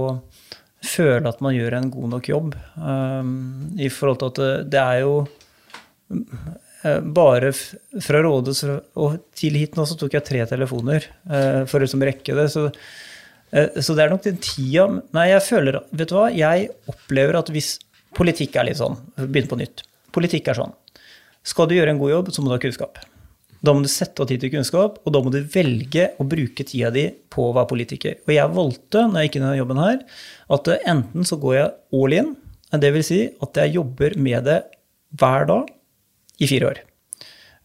[0.85, 2.55] føle at man gjør en god nok jobb.
[2.77, 9.59] Um, I forhold til at det, det er jo uh, bare fra Rådes og til
[9.59, 12.47] hit nå så tok jeg tre telefoner uh, for å liksom rekke det.
[12.53, 14.87] Så, uh, så, det er nok den tida
[15.17, 16.29] Nei, jeg føler Vet du hva?
[16.35, 17.77] Jeg opplever at hvis
[18.17, 18.95] Politikk er litt sånn.
[19.19, 19.83] Begynne på nytt.
[20.15, 20.73] Politikk er sånn.
[21.47, 22.97] Skal du gjøre en god jobb, så må du ha kunnskap.
[23.67, 26.67] Da må du sette av tid til kunnskap, og da må du velge å bruke
[26.67, 28.19] tida di på å være politiker.
[28.27, 30.03] Og jeg valgte, når jeg gikk inn i denne jobben her,
[30.57, 32.35] at enten så går jeg all in,
[32.77, 34.61] det vil si at jeg jobber med det
[35.19, 35.71] hver dag
[36.43, 36.83] i fire år.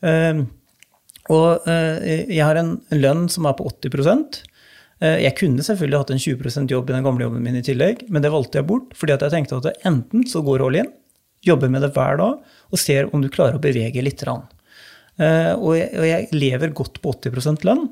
[0.07, 0.45] Ehm,
[1.31, 4.39] og eh, jeg har en lønn som er på 80
[5.01, 8.07] eh, Jeg kunne selvfølgelig hatt en 20% jobb i den gamle jobben min i tillegg,
[8.09, 10.89] men det valgte jeg bort fordi jeg tenkte at enten så går all in,
[11.45, 14.23] jobber med det hver dag og ser om du klarer å bevege litt.
[14.27, 14.47] Rann.
[15.19, 17.89] Eh, og jeg, og jeg lever godt på 80% lønn.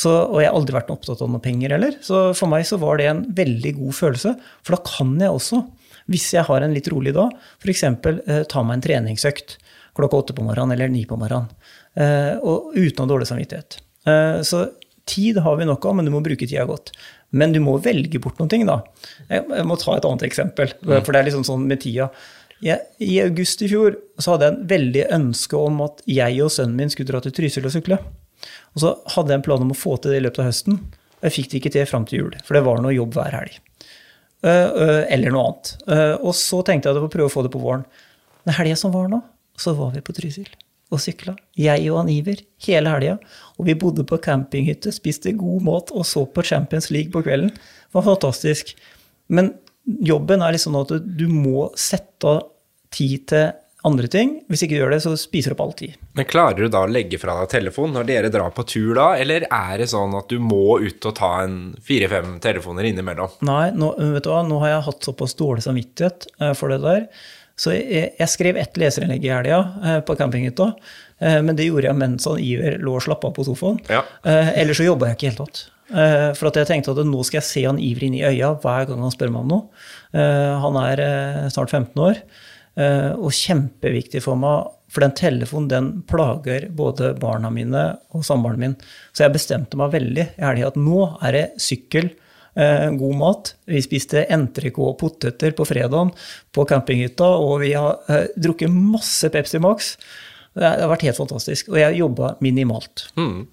[0.00, 1.96] Så, og jeg har aldri vært opptatt av noe penger heller.
[2.04, 4.34] Så for meg så var det en veldig god følelse.
[4.64, 5.64] For da kan jeg også,
[6.10, 7.84] hvis jeg har en litt rolig dag, f.eks.
[7.86, 9.58] Eh, ta meg en treningsøkt
[9.98, 11.50] klokka åtte på morgenen eller ni på morgenen.
[11.98, 13.80] Eh, og uten å ha dårlig samvittighet.
[14.08, 14.68] Eh, så
[15.10, 16.92] tid har vi nok av, men du må bruke tida godt.
[17.34, 18.80] Men du må velge bort noen ting, da.
[19.28, 20.94] Jeg, jeg må ta et annet eksempel, mm.
[21.02, 22.10] for det er liksom sånn med tida.
[22.64, 26.52] Jeg, I august i fjor så hadde jeg en veldig ønske om at jeg og
[26.52, 28.00] sønnen min skulle dra til Trysil og sykle.
[28.74, 30.78] Og så hadde jeg en plan om å få til det i løpet av høsten.
[31.20, 33.36] Og jeg fikk det ikke til fram til jul, for det var noe jobb hver
[33.36, 33.58] helg.
[34.40, 35.72] Uh, uh, eller noe annet.
[35.84, 37.84] Uh, og så tenkte jeg å prøve å få det på våren.
[38.48, 39.20] Den helga som var nå,
[39.60, 40.48] så var vi på Trysil
[40.90, 41.36] og sykla.
[41.60, 43.16] Jeg og han Iver hele helga.
[43.58, 47.52] Og vi bodde på campinghytte, spiste god mat og så på Champions League på kvelden.
[47.54, 48.72] Det var fantastisk.
[49.30, 49.52] Men
[49.84, 52.49] jobben er liksom at du må sette av
[52.94, 53.50] tid til
[53.86, 54.34] andre ting.
[54.50, 55.96] Hvis ikke du gjør det, så spiser du opp all tid.
[56.18, 59.10] Men klarer du da å legge fra deg telefonen når dere drar på tur da,
[59.20, 63.40] eller er det sånn at du må ut og ta en fire-fem telefoner innimellom?
[63.48, 66.82] Nei, nå, vet du hva, nå har jeg hatt såpass dårlig samvittighet eh, for det
[66.84, 67.06] der.
[67.60, 70.70] Så jeg, jeg skrev ett leserinnlegg i helga eh, på campinghytta,
[71.24, 73.80] eh, men det gjorde jeg mens han Iver lå og slappa av på sofaen.
[73.88, 74.04] Ja.
[74.28, 75.66] Ellers så jobba jeg ikke i det hele tatt.
[76.38, 78.84] For at jeg tenkte at nå skal jeg se han Iver inn i øya hver
[78.86, 79.80] gang han spør meg om noe.
[80.62, 81.02] Han er
[81.50, 82.20] snart 15 år,
[82.80, 84.70] og kjempeviktig for meg.
[84.90, 87.84] For den telefonen den plager både barna mine
[88.16, 88.72] og samboeren min.
[89.14, 92.10] Så jeg bestemte meg veldig i helga at nå er det sykkel,
[92.54, 93.52] god mat.
[93.70, 96.10] Vi spiste entrecôte og poteter på fredagen
[96.50, 99.92] på campinghytta, og vi har drukket masse Pepsi Max.
[100.58, 101.70] Det har vært helt fantastisk.
[101.70, 103.06] Og jeg jobba minimalt.
[103.14, 103.46] Mm.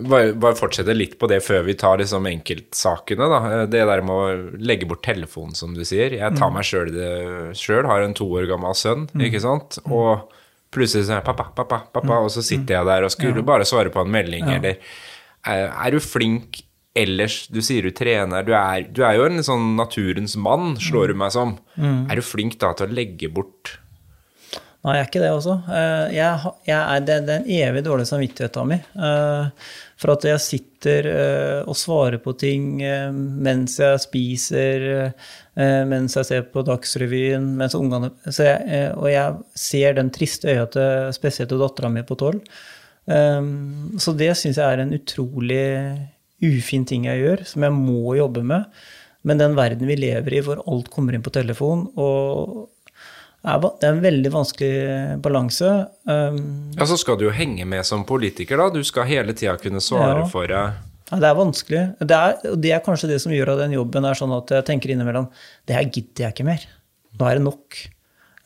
[0.00, 3.26] Bare, bare fortsette litt på det før vi tar liksom enkeltsakene.
[3.28, 3.66] da.
[3.68, 6.14] Det der med å legge bort telefonen, som du sier.
[6.16, 7.84] Jeg tar meg sjøl det sjøl.
[7.84, 9.78] Har en to år gammel sønn, ikke sant.
[9.84, 10.32] Og
[10.72, 13.90] plutselig sier jeg 'pappa, pappa', pappa, og så sitter jeg der og skulle bare svare
[13.92, 14.78] på en melding, eller
[15.44, 16.62] er, er du flink
[16.96, 17.48] ellers?
[17.48, 18.42] Du sier du trener.
[18.44, 21.58] Du er, du er jo en sånn naturens mann, slår du meg som.
[22.08, 23.78] Er du flink da til å legge bort
[24.82, 25.52] Nei, jeg er ikke det også.
[25.70, 28.80] Eh, Jeg, jeg er, det, det er en evig dårlig samvittigheten min.
[28.98, 29.60] meg.
[30.02, 34.86] For at jeg sitter eh, og svarer på ting eh, mens jeg spiser,
[35.54, 40.50] eh, mens jeg ser på Dagsrevyen, mens ungene jeg, eh, Og jeg ser den triste
[40.50, 42.42] øya til spesielt til dattera mi på tolv.
[43.02, 45.64] Så det syns jeg er en utrolig
[46.42, 48.68] ufin ting jeg gjør, som jeg må jobbe med.
[49.26, 52.68] Men den verden vi lever i hvor alt kommer inn på telefon, og
[53.42, 54.72] det er en veldig vanskelig
[55.22, 55.70] balanse.
[56.06, 58.68] Um, Ja, så skal du jo henge med som politiker, da.
[58.70, 60.26] Du skal hele tida kunne svare Ja.
[60.30, 60.72] for deg.
[61.10, 61.82] ja, det er vanskelig.
[61.98, 64.48] Det er, og det er kanskje det som gjør at den jobben er sånn at
[64.48, 65.26] jeg tenker innimellom
[65.66, 66.62] det her gidder jeg ikke mer.
[67.18, 67.82] Nå er det nok.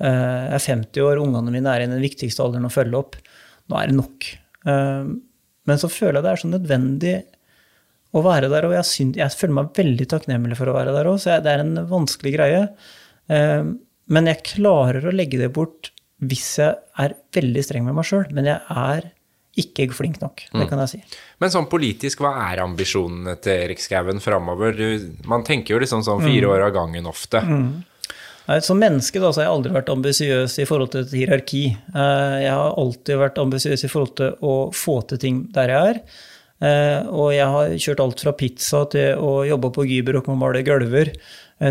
[0.00, 3.16] Uh, Jeg er 50 år, ungene mine er i den viktigste alderen å følge opp.
[3.68, 4.26] Nå er det nok.
[4.66, 5.14] Uh,
[5.66, 7.14] Men så føler jeg det er så nødvendig
[8.14, 11.04] å være der, og jeg, synd, jeg føler meg veldig takknemlig for å være der
[11.10, 12.60] òg, så jeg, det er en vanskelig greie.
[13.28, 13.80] Um,
[14.12, 15.90] Men jeg klarer å legge det bort
[16.24, 18.26] hvis jeg er veldig streng med meg sjøl.
[18.32, 19.10] Men jeg er
[19.56, 20.98] ikke flink nok, det kan jeg si.
[21.40, 24.76] Men sånn politisk, hva er ambisjonene til Erik Skauen framover?
[25.24, 27.40] Man tenker jo liksom sånn fire år av gangen ofte.
[28.46, 31.64] Nei, Som menneske da, så har jeg aldri vært ambisiøs i forhold til et hierarki.
[31.72, 35.94] Eh, Jeg har alltid vært ambisiøs i forhold til å få til ting der jeg
[35.96, 36.02] er.
[36.60, 40.62] Eh, Og jeg har kjørt alt fra pizza til å jobbe på Gyber og male
[40.62, 41.10] gulver,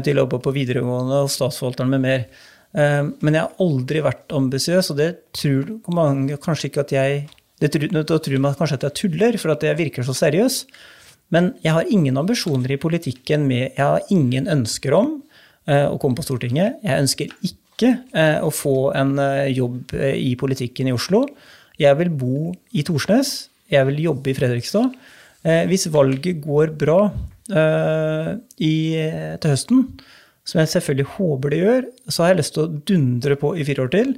[0.01, 2.25] til å jobbe på videregående og statsforvalteren med mer.
[2.73, 7.25] Eh, Men jeg har aldri vært ambisiøs, og det tror mange kanskje ikke at jeg
[7.61, 10.65] det tror, Da tror man kanskje at jeg tuller, for at jeg virker så seriøs.
[11.31, 15.23] Men jeg har ingen ambisjoner i politikken med Jeg har ingen ønsker om
[15.67, 16.81] eh, å komme på Stortinget.
[16.83, 21.25] Jeg ønsker ikke eh, å få en eh, jobb eh, i politikken i Oslo.
[21.79, 23.49] Jeg vil bo i Torsnes.
[23.71, 24.93] Jeg vil jobbe i Fredrikstad.
[25.45, 27.17] Eh, hvis valget går bra eh,
[27.49, 28.75] i,
[29.41, 29.83] til høsten,
[30.45, 33.65] som jeg selvfølgelig håper det gjør, så har jeg lyst til å dundre på i
[33.67, 34.11] fire år til.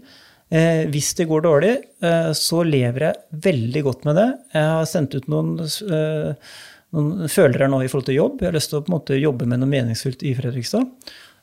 [0.47, 1.73] Eh, hvis det går dårlig,
[2.07, 4.27] eh, så lever jeg veldig godt med det.
[4.55, 6.51] Jeg har sendt ut noen, eh,
[6.95, 8.39] noen følere nå i forhold til jobb.
[8.39, 10.87] Jeg har lyst til å måte jobbe med noe meningsfullt i Fredrikstad.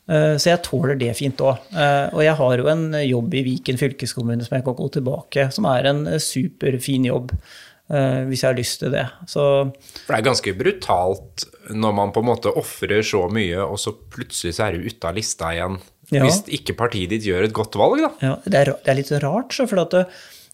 [0.09, 1.61] Eh, så jeg tåler det fint òg.
[1.73, 5.51] Eh, og jeg har jo en jobb i Viken fylkeskommune som jeg kan gå tilbake,
[5.53, 7.31] som er en eh, superfin jobb.
[7.89, 9.05] eh, hvis jeg har lyst til det.
[9.29, 9.41] Så
[10.05, 13.93] For det er ganske brutalt når man på en måte ofrer så mye, og så
[13.93, 15.79] plutselig så er du ute av lista igjen.
[16.11, 16.21] Ja.
[16.21, 18.11] Hvis ikke partiet ditt gjør et godt valg, da.
[18.21, 20.03] Ja, det, er, det er litt rart, så, for at det,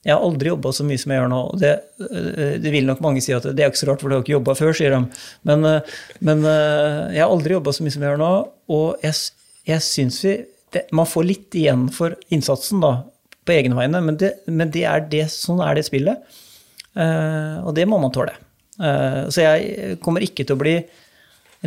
[0.01, 1.41] jeg har aldri jobba så mye som jeg gjør nå.
[1.61, 1.73] det,
[2.07, 4.23] øh, det vil nok mange si at det er ikke så rart, for du har
[4.23, 5.01] ikke jobba før, sier de.
[5.49, 5.93] Men, øh,
[6.25, 8.31] men jeg har aldri jobba så mye som jeg gjør nå,
[8.77, 9.19] og jeg,
[9.69, 10.39] jeg syns vi
[10.71, 12.93] det, Man får litt igjen for innsatsen da,
[13.45, 16.39] på egne vegne, men, det, men det er det, sånn er det spillet.
[16.95, 18.33] Eh, og det må man tåle.
[18.81, 20.75] Eh, så jeg kommer ikke til å bli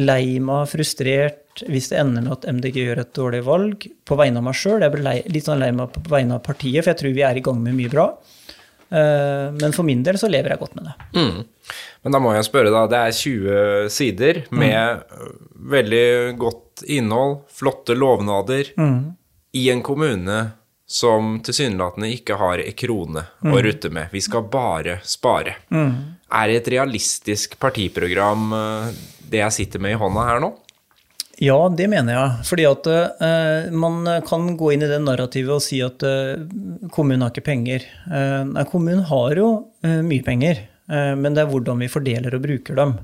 [0.02, 4.40] lei meg, frustrert, hvis det ender med at MDG gjør et dårlig valg på vegne
[4.40, 4.82] av meg sjøl.
[4.82, 7.26] Jeg blir lei, litt sånn lei meg på vegne av partiet, for jeg tror vi
[7.26, 8.08] er i gang med mye bra.
[8.90, 10.96] Eh, Men for min del så lever jeg godt med det.
[11.14, 11.76] Mm.
[12.04, 12.86] Men da må jeg spørre, da.
[12.90, 15.38] Det er 20 sider med mm.
[15.76, 16.06] veldig
[16.42, 18.74] godt innhold, flotte lovnader,
[19.54, 20.38] i en kommune
[20.86, 24.12] som tilsynelatende ikke har ei krone å rutte med.
[24.12, 25.56] Vi skal bare spare.
[25.72, 28.92] Er det et realistisk partiprogram, øh,
[29.30, 30.52] det jeg sitter med i hånda her nå?
[31.42, 32.46] Ja, det mener jeg.
[32.46, 36.38] Fordi at uh, man kan gå inn i det narrativet og si at uh,
[36.94, 37.86] kommunen har ikke penger.
[38.06, 39.48] Uh, nei, kommunen har jo
[39.84, 42.94] eh, mye penger, eh, men det er hvordan vi fordeler og bruker dem.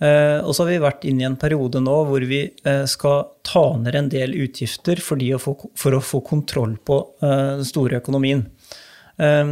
[0.00, 3.26] Eh, og så har vi vært inne i en periode nå hvor vi eh, skal
[3.44, 7.66] ta ned en del utgifter fordi å få, for å få kontroll på eh, den
[7.68, 8.46] store økonomien.
[9.20, 9.50] Eh,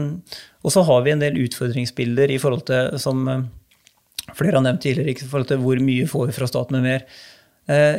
[0.65, 3.27] og så har vi en del utfordringsbilder i forhold til, som
[4.37, 7.05] flere har nevnt tidligere, i forhold til hvor mye får vi fra staten med mer.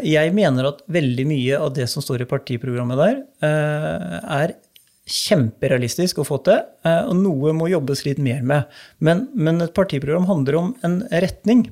[0.02, 4.54] Jeg mener at veldig mye av det som står i partiprogrammet der, er
[5.10, 8.80] kjemperealistisk å få til, og noe må jobbes litt mer med.
[8.98, 11.68] Men, men et partiprogram handler om en retning.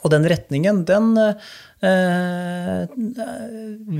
[0.00, 2.84] Og den retningen, den eh,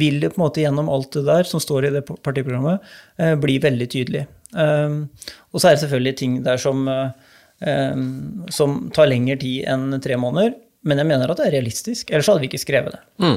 [0.01, 2.87] vil på en måte gjennom alt det der som står i det partiprogrammet,
[3.21, 4.25] eh, bli veldig tydelig.
[4.57, 4.97] Eh,
[5.51, 8.03] og så er det selvfølgelig ting der som, eh,
[8.51, 10.57] som tar lengre tid enn tre måneder.
[10.81, 13.01] Men jeg mener at det er realistisk, ellers hadde vi ikke skrevet det.
[13.21, 13.35] Mm.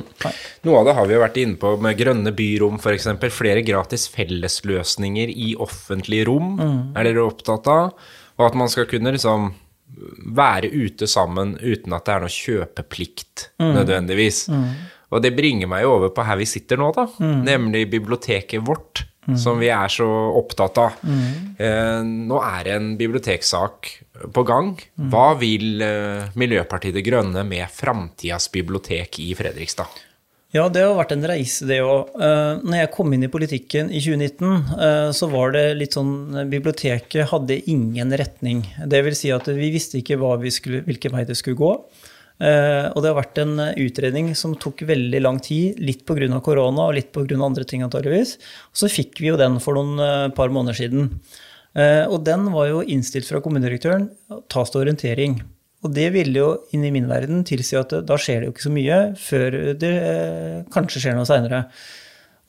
[0.63, 3.09] Noe av det har vi jo vært inne på med grønne byrom f.eks.
[3.35, 6.55] Flere gratis fellesløsninger i offentlige rom
[6.95, 7.91] er dere opptatt av.
[8.39, 9.51] Og at man skal kunne liksom
[10.35, 14.45] være ute sammen uten at det er noe kjøpeplikt nødvendigvis.
[15.13, 17.03] Og det bringer meg jo over på her vi sitter nå, da.
[17.45, 19.03] Nemlig biblioteket vårt,
[19.37, 20.95] som vi er så opptatt av.
[21.57, 23.91] Eh, nå er det en biblioteksak
[24.33, 24.73] på gang.
[25.13, 29.87] Hva vil eh, Miljøpartiet De Grønne med framtidas bibliotek i Fredrikstad?
[30.53, 32.11] Ja, det har vært en reise, det òg.
[32.61, 37.31] Når jeg kom inn i politikken i 2019, eh, så var det litt sånn Biblioteket
[37.31, 38.61] hadde ingen retning.
[38.85, 41.71] Det vil si at vi visste ikke vi skulle, hvilken vei det skulle gå.
[42.37, 46.29] Eh, og det har vært en utredning som tok veldig lang tid, litt pga.
[46.45, 47.33] korona og litt pga.
[47.41, 48.37] andre ting antageligvis.
[48.69, 51.09] Og så fikk vi jo den for noen eh, par måneder siden.
[51.73, 54.11] Og den var jo innstilt fra kommunedirektøren.
[54.45, 55.39] Tas til orientering.
[55.83, 58.73] Og det ville jo inni min verden tilsi at da skjer det jo ikke så
[58.73, 61.65] mye før det eh, kanskje skjer noe seinere.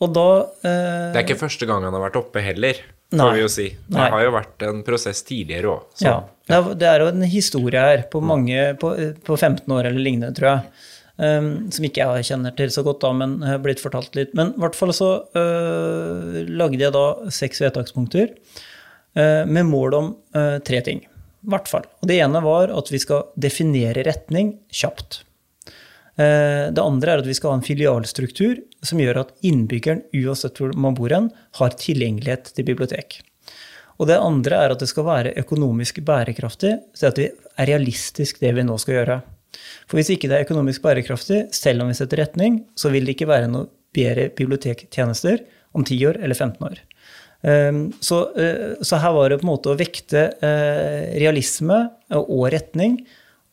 [0.02, 0.28] Og da
[0.62, 2.78] eh, Det er ikke første gang han har vært oppe heller,
[3.14, 3.68] får vi jo si.
[3.74, 4.08] Det nei.
[4.14, 5.86] har jo vært en prosess tidligere òg.
[6.02, 6.16] Ja.
[6.50, 6.60] ja.
[6.74, 8.92] Det er jo en historie her på mange på,
[9.26, 10.90] på 15 år eller lignende, tror jeg.
[11.14, 14.32] Um, som ikke jeg kjenner til så godt, da, men har blitt fortalt litt.
[14.34, 20.14] Men i hvert fall så uh, lagde jeg da seks vedtakspunkter uh, med mål om
[20.34, 21.04] uh, tre ting
[21.50, 21.86] hvert fall.
[22.02, 25.22] Og det ene var at vi skal definere retning kjapt.
[26.16, 30.60] Eh, det andre er at vi skal ha en filialstruktur som gjør at innbyggeren, uansett
[30.60, 33.20] hvor man bor hen, har tilgjengelighet til bibliotek.
[33.98, 38.40] Og det andre er at det skal være økonomisk bærekraftig, så at det er realistisk
[38.42, 39.20] det vi nå skal gjøre.
[39.86, 43.14] For hvis ikke det er økonomisk bærekraftig, selv om vi setter retning, så vil det
[43.14, 46.82] ikke være noe bedre bibliotektjenester om 10 år eller 15 år.
[47.44, 51.82] Ehm, så, eh, så, her var det på en måte å vekte eh, realisme
[52.16, 52.98] og retning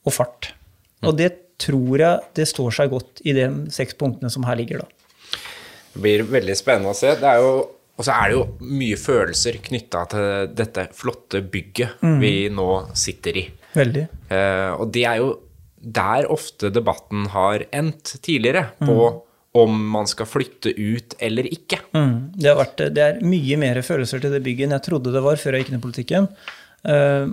[0.07, 0.53] og fart.
[1.01, 1.09] Mm.
[1.09, 1.31] Og det
[1.61, 5.39] tror jeg det står seg godt i de seks punktene som her ligger, da.
[5.91, 7.13] Det blir veldig spennende å se.
[7.19, 7.53] Det er jo
[7.99, 12.15] og så er det jo mye følelser knytta til dette flotte bygget mm.
[12.23, 13.43] vi nå sitter i.
[13.75, 14.05] Veldig.
[14.31, 15.27] Eh, og det er jo
[15.81, 19.19] der ofte debatten har endt tidligere, på mm
[19.51, 21.81] om man skal flytte ut eller ikke.
[21.91, 22.15] Mm.
[22.35, 25.39] Det, vært, det, er mye mer følelser til det bygget enn jeg trodde det var
[25.39, 26.27] før jeg gikk inn i politikken.
[26.81, 27.27] Uh,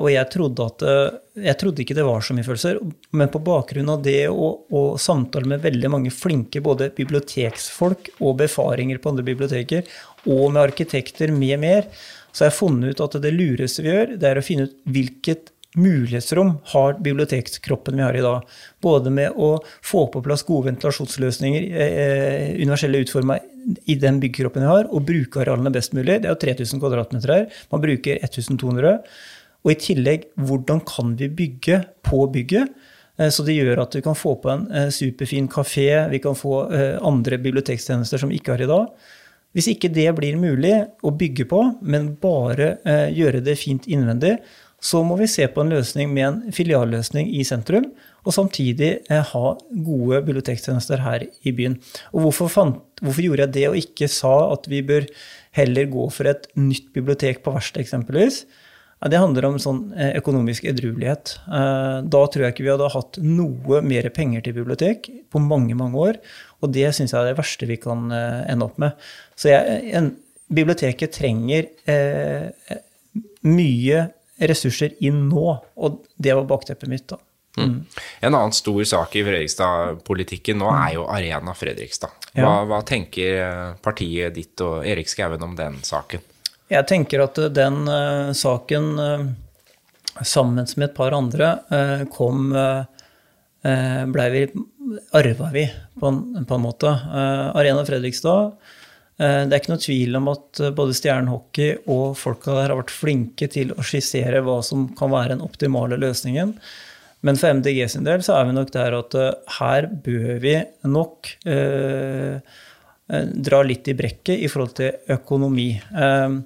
[0.00, 2.78] og jeg trodde, at, uh, jeg trodde ikke det var så mye følelser.
[3.12, 8.38] Men på bakgrunn av det og, og samtale med veldig mange flinke både biblioteksfolk og
[8.40, 9.84] befaringer på andre biblioteker,
[10.24, 11.90] og med arkitekter med mer,
[12.34, 14.78] så har jeg funnet ut at det lureste vi gjør, det er å finne ut
[14.90, 18.46] hvilket mulighetsrom har bibliotekskroppen vi har i dag.
[18.82, 23.38] Både med å få på plass gode ventilasjonsløsninger, eh, universelle utforma
[23.88, 26.20] i den byggkroppen vi har, og bruke arealene best mulig.
[26.22, 27.46] Det er jo 3000 kvadratmeter her.
[27.72, 28.98] Man bruker 1200.
[29.64, 32.74] Og i tillegg, hvordan kan vi bygge på bygget?
[33.16, 36.36] Eh, så det gjør at vi kan få på en eh, superfin kafé, vi kan
[36.38, 38.90] få eh, andre bibliotekstjenester som vi ikke har i dag.
[39.54, 40.74] Hvis ikke det blir mulig
[41.06, 42.72] å bygge på, men bare
[43.14, 44.32] gjøre det fint innvendig,
[44.84, 47.86] så må vi se på en løsning med en filialløsning i sentrum,
[48.24, 49.54] og samtidig eh, ha
[49.86, 51.78] gode bibliotektjenester her i byen.
[52.12, 55.08] Og hvorfor, fant, hvorfor, gjorde jeg det og ikke sa at vi bør
[55.56, 58.44] heller gå for et nytt bibliotek på verkstedet, eksempelvis?
[59.04, 61.34] Det handler om sånn eh, økonomisk edruelighet.
[61.44, 65.76] Eh, da tror jeg ikke vi hadde hatt noe mer penger til bibliotek på mange,
[65.76, 66.20] mange år.
[66.64, 68.96] Og det syns jeg er det verste vi kan ende opp med.
[69.36, 70.14] Så jeg, en,
[70.52, 72.76] biblioteket trenger eh,
[73.44, 74.04] mye
[74.38, 75.46] ressurser inn nå.
[75.76, 77.20] Og det var bakteppet mitt, da.
[77.56, 77.68] Mm.
[77.68, 77.86] Mm.
[78.20, 82.10] En annen stor sak i Fredrikstad-politikken nå er jo Arena Fredrikstad.
[82.34, 86.22] Hva, hva, tenker eh, partiet ditt og Erik Skauen om den saken?
[86.72, 92.50] Jeg tenker at eh, den uh, saken, uh, sammen med et par andre, uh, kom
[93.64, 94.40] blei vi
[95.16, 95.62] Arva vi,
[95.96, 96.90] på en, på en måte.
[97.56, 98.50] Arena Fredrikstad
[99.16, 102.94] det er ikke noe tvil om at eh, både Stjernehockey og folka der har vært
[102.94, 106.56] flinke til å skissere hva som kan være den optimale løsningen.
[107.24, 110.56] Men for MDG sin del så er vi nok der at eh, her bør vi
[110.90, 112.56] nok eh,
[113.48, 115.70] dra litt i brekket i forhold til økonomi.
[115.78, 116.40] Eh,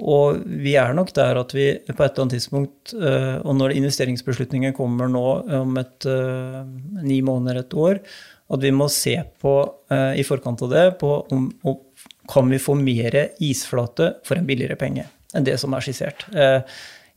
[0.00, 3.78] og vi er nok der at vi på et eller annet tidspunkt, eh, og når
[3.80, 5.26] investeringsbeslutningen kommer nå
[5.60, 6.08] om et
[7.00, 8.00] ni måneder, et år,
[8.50, 9.52] at vi må se på
[10.18, 11.76] i forkant av det på om, om
[12.30, 15.06] kan vi få mer isflate for en billigere penge
[15.36, 16.24] enn det som er skissert.
[16.34, 16.62] Eh,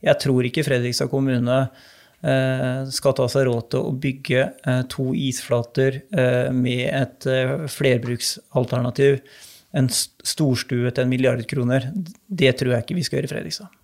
[0.04, 5.08] jeg tror ikke Fredrikstad kommune eh, skal ta seg råd til å bygge eh, to
[5.18, 6.02] isflater
[6.54, 7.28] med et
[7.72, 9.18] flerbruksalternativ.
[9.74, 11.88] En storstue til en milliard kroner.
[12.28, 13.80] Det tror jeg ikke vi skal gjøre i Fredrikstad.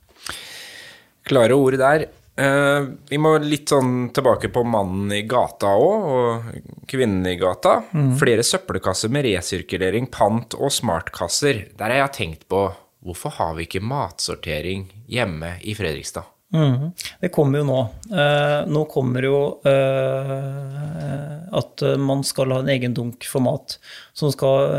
[1.26, 2.06] Klare ord der.
[2.36, 7.80] Eh, vi må litt sånn tilbake på mannen i gata òg, og kvinnen i gata.
[7.92, 8.14] Mm.
[8.20, 11.66] Flere søppelkasser med resirkulering, pant og smartkasser.
[11.76, 12.68] Der har jeg tenkt på
[13.04, 16.28] hvorfor har vi ikke matsortering hjemme i Fredrikstad?
[16.54, 16.90] Mm.
[17.20, 17.80] Det kommer jo nå.
[18.10, 23.76] Eh, nå kommer jo eh, at man skal ha en egen dunk for mat
[24.16, 24.72] som skal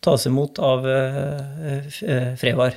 [0.00, 0.86] tas imot av
[2.40, 2.76] Frevar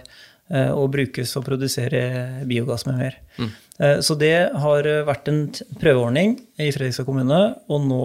[0.75, 2.01] og brukes å produsere
[2.47, 3.15] biogass med mer.
[3.39, 3.51] Mm.
[3.73, 5.47] Så det har vært en
[5.81, 7.39] prøveordning i Fredrikstad kommune,
[7.73, 8.03] og nå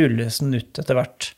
[0.00, 1.28] rulles den ut etter hvert.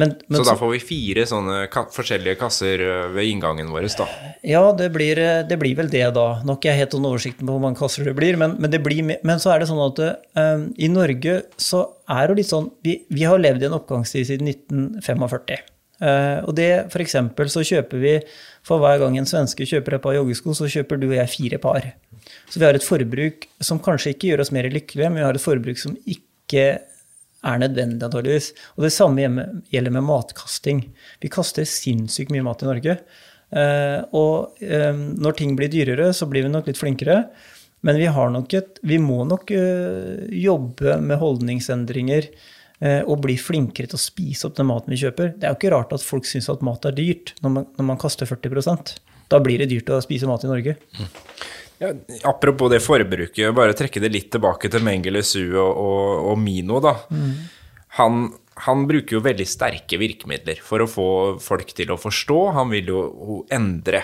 [0.00, 2.82] Men, men, så da får vi fire sånne ka forskjellige kasser
[3.12, 4.06] ved inngangen vår, da?
[4.46, 5.18] Ja, det blir,
[5.48, 6.28] det blir vel det, da.
[6.46, 8.38] Nok er jeg helt under oversikten på hvor mange kasser det blir.
[8.40, 10.00] Men, men, det blir, men så er det sånn at
[10.38, 14.30] um, i Norge så er det litt sånn vi, vi, har levd i en oppgangstid
[14.30, 15.66] siden 1945.
[16.00, 18.14] Uh, og det for eksempel, så kjøper vi
[18.66, 21.60] for hver gang en svenske kjøper et par joggesko, så kjøper du og jeg fire
[21.62, 21.90] par.
[22.48, 25.36] Så vi har et forbruk som kanskje ikke gjør oss mer lykkelige, men vi har
[25.36, 26.66] et forbruk som ikke
[27.40, 28.52] er nødvendig, antageligvis.
[28.76, 30.84] Og det samme gjelder med matkasting.
[31.22, 32.98] Vi kaster sinnssykt mye mat i Norge.
[33.50, 37.22] Eh, og eh, når ting blir dyrere, så blir vi nok litt flinkere.
[37.86, 38.08] Men vi,
[38.58, 42.28] et, vi må nok eh, jobbe med holdningsendringer
[42.80, 45.34] og bli flinkere til å spise opp den maten vi kjøper.
[45.36, 47.88] Det er jo ikke rart at folk syns at mat er dyrt når man, når
[47.90, 48.94] man kaster 40%
[49.28, 50.78] Da blir det dyrt å spise mat i Norge.
[51.80, 51.94] Ja,
[52.28, 56.76] apropos det forbruket, bare trekke det litt tilbake til Mengele Su og, og, og, Mino.
[56.84, 56.92] da.
[57.08, 57.30] Mm.
[57.96, 58.18] Han,
[58.66, 61.08] han, bruker jo veldig sterke virkemidler for å få
[61.40, 62.38] folk til å forstå.
[62.58, 64.02] Han vil jo endre.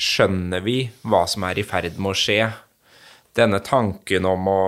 [0.00, 2.48] Skjønner vi hva som er i ferd med å skje?
[3.36, 4.62] Denne tanken om å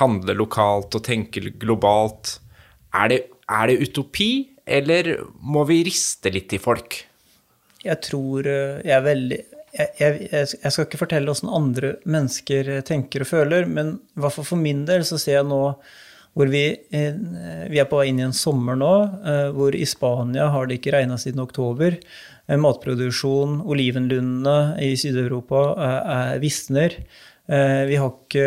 [0.00, 2.38] handle lokalt og tenke globalt,
[2.94, 3.20] er det,
[3.50, 4.30] er det utopi,
[4.66, 5.12] eller
[5.42, 7.02] må vi riste litt i folk?
[7.86, 9.42] Jeg tror eh, jeg er veldig
[9.76, 14.32] jeg, jeg, jeg, skal ikke fortelle åssen andre mennesker tenker og føler, men i hvert
[14.32, 15.60] fall for min del så ser jeg nå
[16.36, 17.14] hvor vi, eh,
[17.72, 20.78] vi er på vei inn i en sommer nå, eh, hvor i Spania har det
[20.78, 21.96] ikke regna siden oktober.
[22.46, 26.92] Eh, matproduksjon, olivenlundene i Sør-Europa visner.
[27.46, 28.46] Vi har ikke,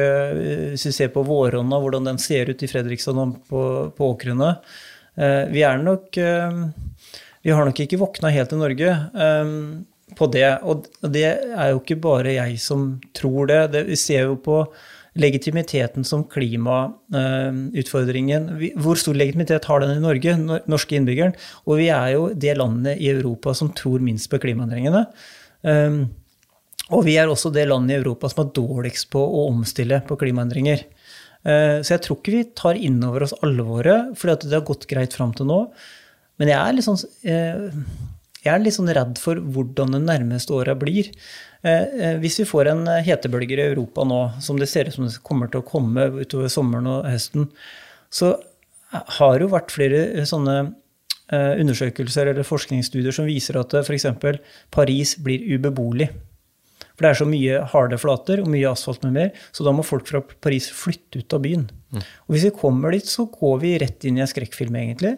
[0.73, 3.15] Hvis vi ser på våronna, hvordan den ser ut i Fredrikstad
[3.47, 3.61] på,
[3.95, 4.49] på åkrene
[5.53, 8.91] Vi er nok Vi har nok ikke våkna helt i Norge
[10.17, 10.49] på det.
[10.67, 13.71] Og det er jo ikke bare jeg som tror det.
[13.75, 14.57] det vi ser jo på
[15.19, 18.49] legitimiteten som klimautfordringen.
[18.79, 20.31] Hvor stor legitimitet har den i Norge,
[20.69, 21.33] norske innbyggeren?
[21.65, 25.03] Og vi er jo det landet i Europa som tror minst på klimaendringene.
[26.95, 30.17] Og vi er også det landet i Europa som er dårligst på å omstille på
[30.19, 30.85] klimaendringer.
[31.45, 34.89] Uh, så jeg tror ikke vi tar inn over oss alvoret, fordi det har gått
[34.89, 35.63] greit fram til nå.
[36.39, 37.83] Men jeg er litt sånn uh,
[38.39, 41.09] jeg er litt sånn redd for hvordan det nærmeste åra blir.
[41.59, 44.95] Eh, eh, hvis vi får en hetebølger hetebølge i Europa nå, som det ser ut
[44.95, 47.49] som det kommer til å komme utover sommeren og høsten,
[48.07, 48.37] så
[49.19, 50.61] har det jo vært flere sånne
[51.29, 54.07] undersøkelser eller forskningsstudier som viser at f.eks.
[54.73, 56.07] Paris blir ubeboelig.
[56.99, 59.85] For det er så mye harde flater og mye asfalt med mer, så da må
[59.87, 61.69] folk fra Paris flytte ut av byen.
[61.95, 62.01] Mm.
[62.03, 65.15] Og hvis vi kommer dit, så går vi rett inn i en skrekkfilm, egentlig.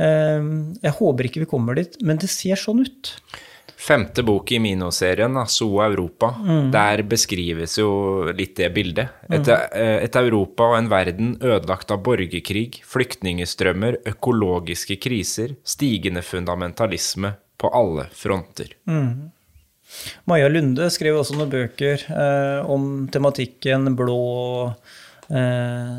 [0.00, 3.12] Ehm, jeg håper ikke vi kommer dit, men det ser sånn ut.
[3.80, 6.70] Femte bok i Mino-serien, So Europa, mm.
[6.72, 7.90] der beskrives jo
[8.36, 9.20] litt det bildet.
[9.28, 9.76] Et, mm.
[10.04, 18.08] et, Europa og en verden ødelagt av borgerkrig, flyktningestrømmer, økologiske kriser, stigende fundamentalisme på alle
[18.16, 18.72] fronter.
[18.88, 19.30] Mm.
[20.30, 24.20] Maja Lunde skrev også noen bøker eh, om tematikken blå
[25.28, 25.96] eh,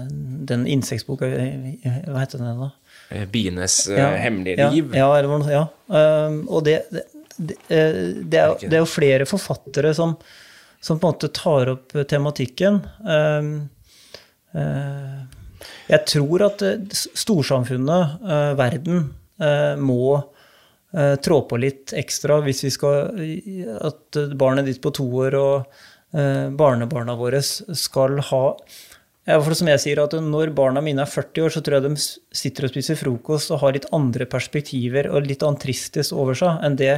[0.51, 2.71] Den insektboka, hva heter den da?
[3.11, 4.95] Eh, bienes eh, ja, hemmelige liv.
[4.95, 5.65] Ja, ja, ja.
[5.87, 7.03] Um, og det, det,
[7.35, 10.15] det, eh, det, er, det, er, jo flere forfattere som,
[10.79, 12.79] som, på en måte tar opp tematikken.
[13.03, 13.51] Um,
[14.55, 15.19] uh,
[15.91, 16.63] jeg tror at
[16.95, 19.09] storsamfunnet, uh, verden,
[19.43, 20.21] uh, må
[20.91, 23.21] trå på litt ekstra hvis vi skal
[23.79, 25.77] At barnet ditt på to år og
[26.59, 28.41] barnebarna våre skal ha
[29.29, 31.85] ja, for som jeg sier, at Når barna mine er 40 år, så tror jeg
[31.85, 32.05] de
[32.41, 36.65] sitter og spiser frokost og har litt andre perspektiver og litt annet tristis over seg
[36.65, 36.95] enn det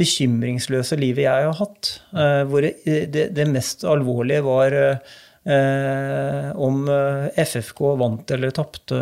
[0.00, 1.94] bekymringsløse livet jeg har hatt.
[2.12, 8.98] Uh, hvor det, mest alvorlige var uh, om eh, FFK vant eller tapte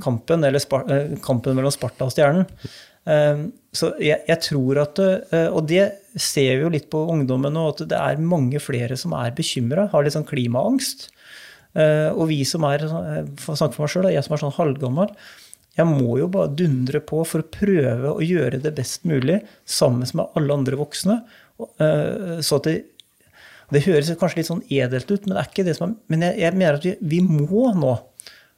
[0.00, 2.48] kampen, eller kampen mellom Sparta og Stjernen.
[3.04, 5.00] Uh, så jeg, jeg, tror at
[5.50, 5.82] Og det
[6.14, 9.88] ser vi jo litt på ungdommen nå, at det er mange flere som er bekymra,
[9.90, 11.08] har litt sånn klimaangst.
[11.74, 14.42] Eh, og vi som er, eh, for å snakke for meg sjøl, jeg som er
[14.44, 15.10] sånn halvgammel,
[15.74, 20.06] jeg må jo bare dundre på for å prøve å gjøre det best mulig sammen
[20.14, 21.24] med alle andre voksne.
[21.58, 22.76] Eh, så at det,
[23.74, 26.22] det høres kanskje litt sånn edelt ut, men det er ikke det som er, men
[26.28, 27.96] jeg, jeg mener at vi, vi må nå.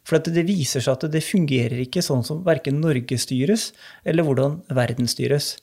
[0.07, 3.73] For det viser seg at det fungerer ikke sånn som verken Norge styres,
[4.07, 5.57] eller hvordan verden styres.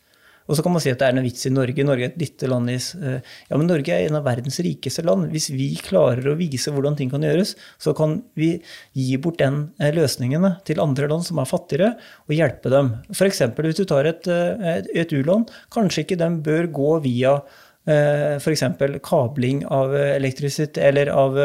[0.43, 1.85] Og så kan man si at det er noe vits i Norge.
[1.87, 5.05] Norge er et lite land i eh, Ja, men Norge er en av verdens rikeste
[5.07, 5.29] land.
[5.31, 8.57] Hvis vi klarer å vise hvordan ting kan gjøres, så kan vi
[8.91, 11.93] gi bort den løsningen løsningene til andre land som er fattigere,
[12.27, 12.89] og hjelpe dem.
[13.13, 13.39] F.eks.
[13.55, 17.37] hvis du tar et, et, et u-land, kanskje ikke den bør gå via
[17.85, 18.63] F.eks.
[19.03, 21.35] kabling av elektrisitet eller av,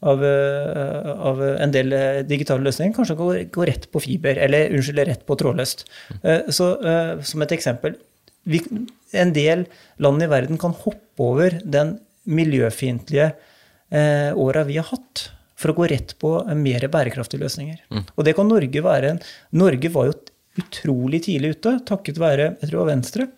[0.00, 0.24] av,
[1.30, 1.94] av, en del
[2.26, 2.96] digitale løsninger.
[2.96, 5.86] Kanskje gå, gå rett på fiber, eller unnskyld, rett på trådløst.
[6.50, 6.72] Så
[7.30, 7.94] som et eksempel
[8.46, 8.60] vi,
[9.12, 9.64] en del
[10.02, 11.96] land i verden kan hoppe over den
[12.30, 13.30] miljøfiendtlige
[13.90, 17.80] eh, åra vi har hatt, for å gå rett på mer bærekraftige løsninger.
[17.90, 18.04] Mm.
[18.14, 19.14] Og det kan Norge være.
[19.56, 20.16] Norge var jo
[20.60, 23.28] utrolig tidlig ute, takket være jeg tror Venstre,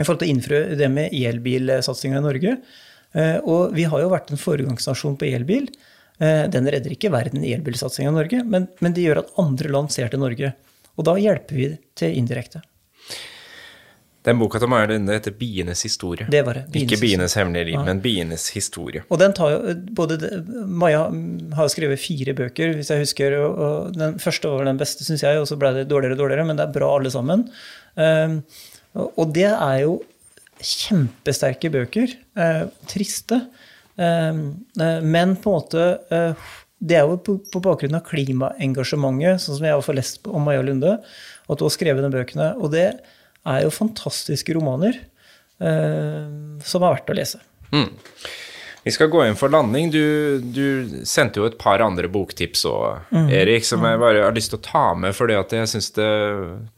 [0.00, 2.56] i forhold til å innføre det med elbilsatsinga i Norge.
[3.12, 5.68] Eh, og vi har jo vært en foregangsnasjon på elbil.
[6.20, 9.92] Eh, den redder ikke verden elbilsatsinga i Norge, men, men det gjør at andre land
[9.92, 10.54] ser til Norge.
[10.96, 12.64] Og da hjelper vi til indirekte.
[14.20, 16.28] Den boka til Maja Lunde heter 'Bienes historie'.
[16.28, 16.64] Det var det.
[16.72, 17.84] Bienes Ikke 'Bienes hemmelige liv', ja.
[17.84, 19.02] men 'Bienes historie'.
[19.08, 21.06] Og den tar jo, både, Maja
[21.56, 23.38] har skrevet fire bøker, hvis jeg husker.
[23.40, 26.46] og Den første var den beste, syns jeg, og så ble det dårligere og dårligere.
[26.46, 27.48] Men det er bra, alle sammen.
[28.98, 30.00] Og det er jo
[30.60, 32.16] kjempesterke bøker.
[32.36, 33.42] Uh, triste.
[33.96, 34.42] Um,
[34.80, 35.86] uh, men på en måte
[36.80, 40.94] Det er jo på, bakgrunn av klimaengasjementet, sånn som jeg har lest om Maja Lunde,
[40.96, 42.54] at hun har skrevet de bøkene.
[42.56, 42.86] og det
[43.48, 44.96] er jo fantastiske romaner
[45.60, 46.28] eh,
[46.64, 47.40] som er verdt å lese.
[47.72, 47.90] Mm.
[48.80, 49.90] Vi skal gå inn for landing.
[49.92, 53.28] Du, du sendte jo et par andre boktips òg, mm.
[53.42, 56.10] Erik, som jeg bare har lyst til å ta med, fordi at jeg syns det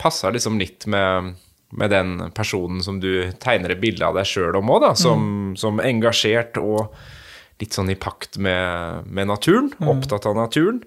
[0.03, 1.37] passer liksom litt med,
[1.73, 5.57] med, den personen som du tegner et bilde av deg sjøl om òg, som, mm.
[5.61, 6.93] som, engasjert og
[7.63, 9.91] litt sånn i pakt med, med naturen, mm.
[9.95, 10.83] opptatt av naturen.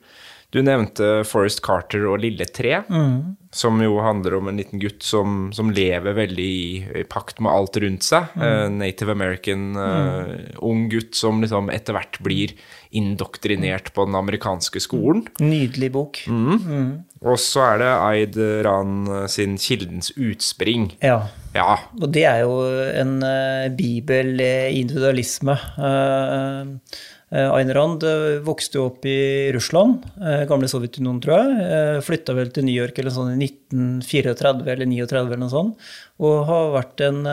[0.55, 3.15] Du nevnte Forest Carter og Lille Tre, mm.
[3.51, 6.69] som jo handler om en liten gutt som, som lever veldig i,
[7.01, 8.31] i, pakt med alt rundt seg.
[8.39, 8.77] Mm.
[8.79, 10.29] Native American, uh,
[10.63, 12.53] ung gutt som liksom etter hvert blir
[12.95, 15.25] indoktrinert på den amerikanske skolen.
[15.43, 16.21] Nydelig bok.
[16.31, 16.55] Mm.
[16.55, 16.87] mm.
[17.25, 18.35] Og så er det Aid
[18.67, 20.91] Ran sin 'Kildens utspring'.
[21.01, 21.23] Ja.
[21.55, 21.79] ja.
[21.97, 22.59] Og det er jo
[23.01, 25.57] en uh, bibel individualisme.
[25.75, 32.01] Uh, Eh, Ayn Rand eh, vokste jo opp i Russland, eh, gamle Sovjetunionen, tror jeg.
[32.05, 35.87] Flytta vel til New York eller sånn i 1934 eller 39 eller noe sånt.
[36.21, 37.23] Og har vært en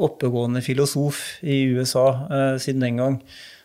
[0.00, 2.06] oppegående filosof i USA
[2.62, 3.18] siden den gang.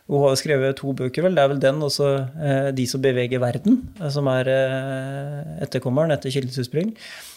[0.10, 1.38] Hun har skrevet to bøker, vel.
[1.38, 2.10] Det er vel den også,
[2.76, 3.80] 'De som beveger verden',
[4.12, 4.50] som er
[5.64, 6.94] etterkommeren etter 'Kildens utspring'.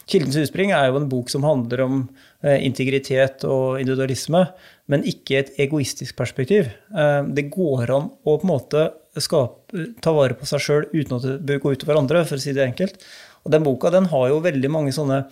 [0.08, 2.08] 'Kildens utspring' er jo en bok som handler om
[2.42, 4.48] integritet og individualisme
[4.88, 6.70] men ikke et egoistisk perspektiv.
[6.96, 8.88] Eh, det går an å på en måte
[9.20, 12.42] skape, ta vare på seg sjøl uten at det bør gå utover andre, for å
[12.42, 13.00] si det enkelt.
[13.44, 15.22] Og den boka den har jo veldig mange sånne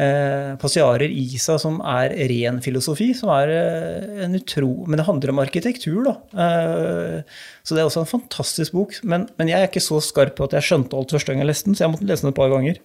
[0.00, 5.06] eh, passiarer i seg som er ren filosofi, som er eh, en utro Men det
[5.08, 6.16] handler om arkitektur, da.
[6.46, 8.98] Eh, så det er også en fantastisk bok.
[9.02, 11.52] Men, men, jeg er ikke så skarp på at jeg skjønte alt første gang jeg
[11.52, 12.80] leste den, så jeg måtte lese den et par ganger.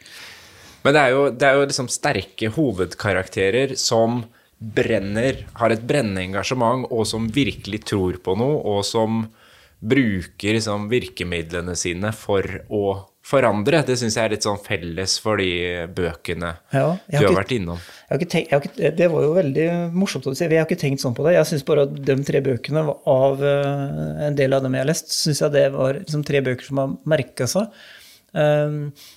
[0.86, 4.24] Men det er jo, det er jo liksom sterke hovedkarakterer som
[4.60, 9.26] brenner, har et brennende engasjement, og som virkelig tror på noe, og som
[9.86, 12.86] bruker liksom, virkemidlene sine for å
[13.26, 13.82] forandre.
[13.86, 17.54] Det syns jeg er litt sånn felles for de bøkene ja, du har, ikke, vært
[17.58, 17.84] innom.
[18.22, 20.46] Tenkt, ikke, det var jo veldig morsomt å si.
[20.46, 21.36] Jeg har ikke tenkt sånn på det.
[21.36, 24.92] Jeg syns bare at de tre bøkene av uh, en del av dem jeg har
[24.94, 27.86] lest, syns jeg det var liksom, tre bøker som har merka seg.
[28.36, 29.15] Um, Eh,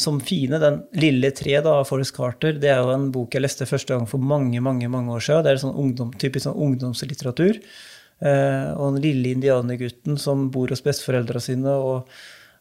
[0.00, 0.58] som fine.
[0.62, 3.92] Den lille tre da, av Forest Carter det er jo en bok jeg leste første
[3.92, 5.44] gang for mange mange, mange år siden.
[5.44, 7.58] Det er sånn ungdom, typisk sånn ungdomslitteratur.
[8.20, 11.72] Eh, og den lille indianergutten som bor hos besteforeldra sine.
[11.72, 12.08] og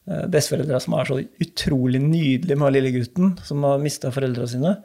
[0.10, 4.76] eh, Besteforeldra som er så utrolig nydelige med lille gutten, som har mista foreldra sine.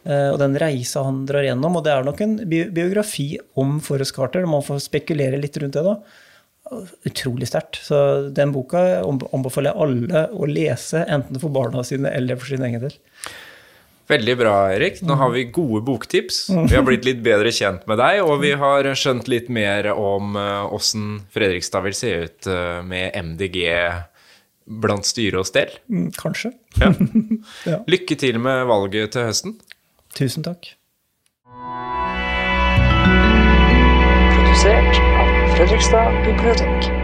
[0.00, 1.74] Og den reisa han drar gjennom.
[1.76, 4.46] Og det er nok en biografi om Forest Carter.
[4.48, 5.82] Man får spekulere litt rundt det.
[5.84, 5.98] da
[7.06, 7.80] utrolig sterkt.
[7.84, 12.64] Så den boka anbefaler jeg alle å lese, enten for barna sine eller for sin
[12.66, 12.96] egen del.
[14.10, 15.02] Veldig bra, Erik.
[15.06, 16.48] Nå har vi gode boktips.
[16.50, 20.34] Vi har blitt litt bedre kjent med deg, og vi har skjønt litt mer om
[20.34, 23.60] eh, åssen Fredrikstad vil se ut eh, med MDG
[24.82, 25.76] blant styre og stell.
[25.90, 26.52] Mm, kanskje.
[26.82, 26.90] Ja.
[27.70, 27.78] ja.
[27.90, 29.56] Lykke til med valget til høsten.
[30.18, 30.72] Tusen takk.
[34.34, 35.09] Produsert
[35.60, 36.99] Fredrikstad bibliotek.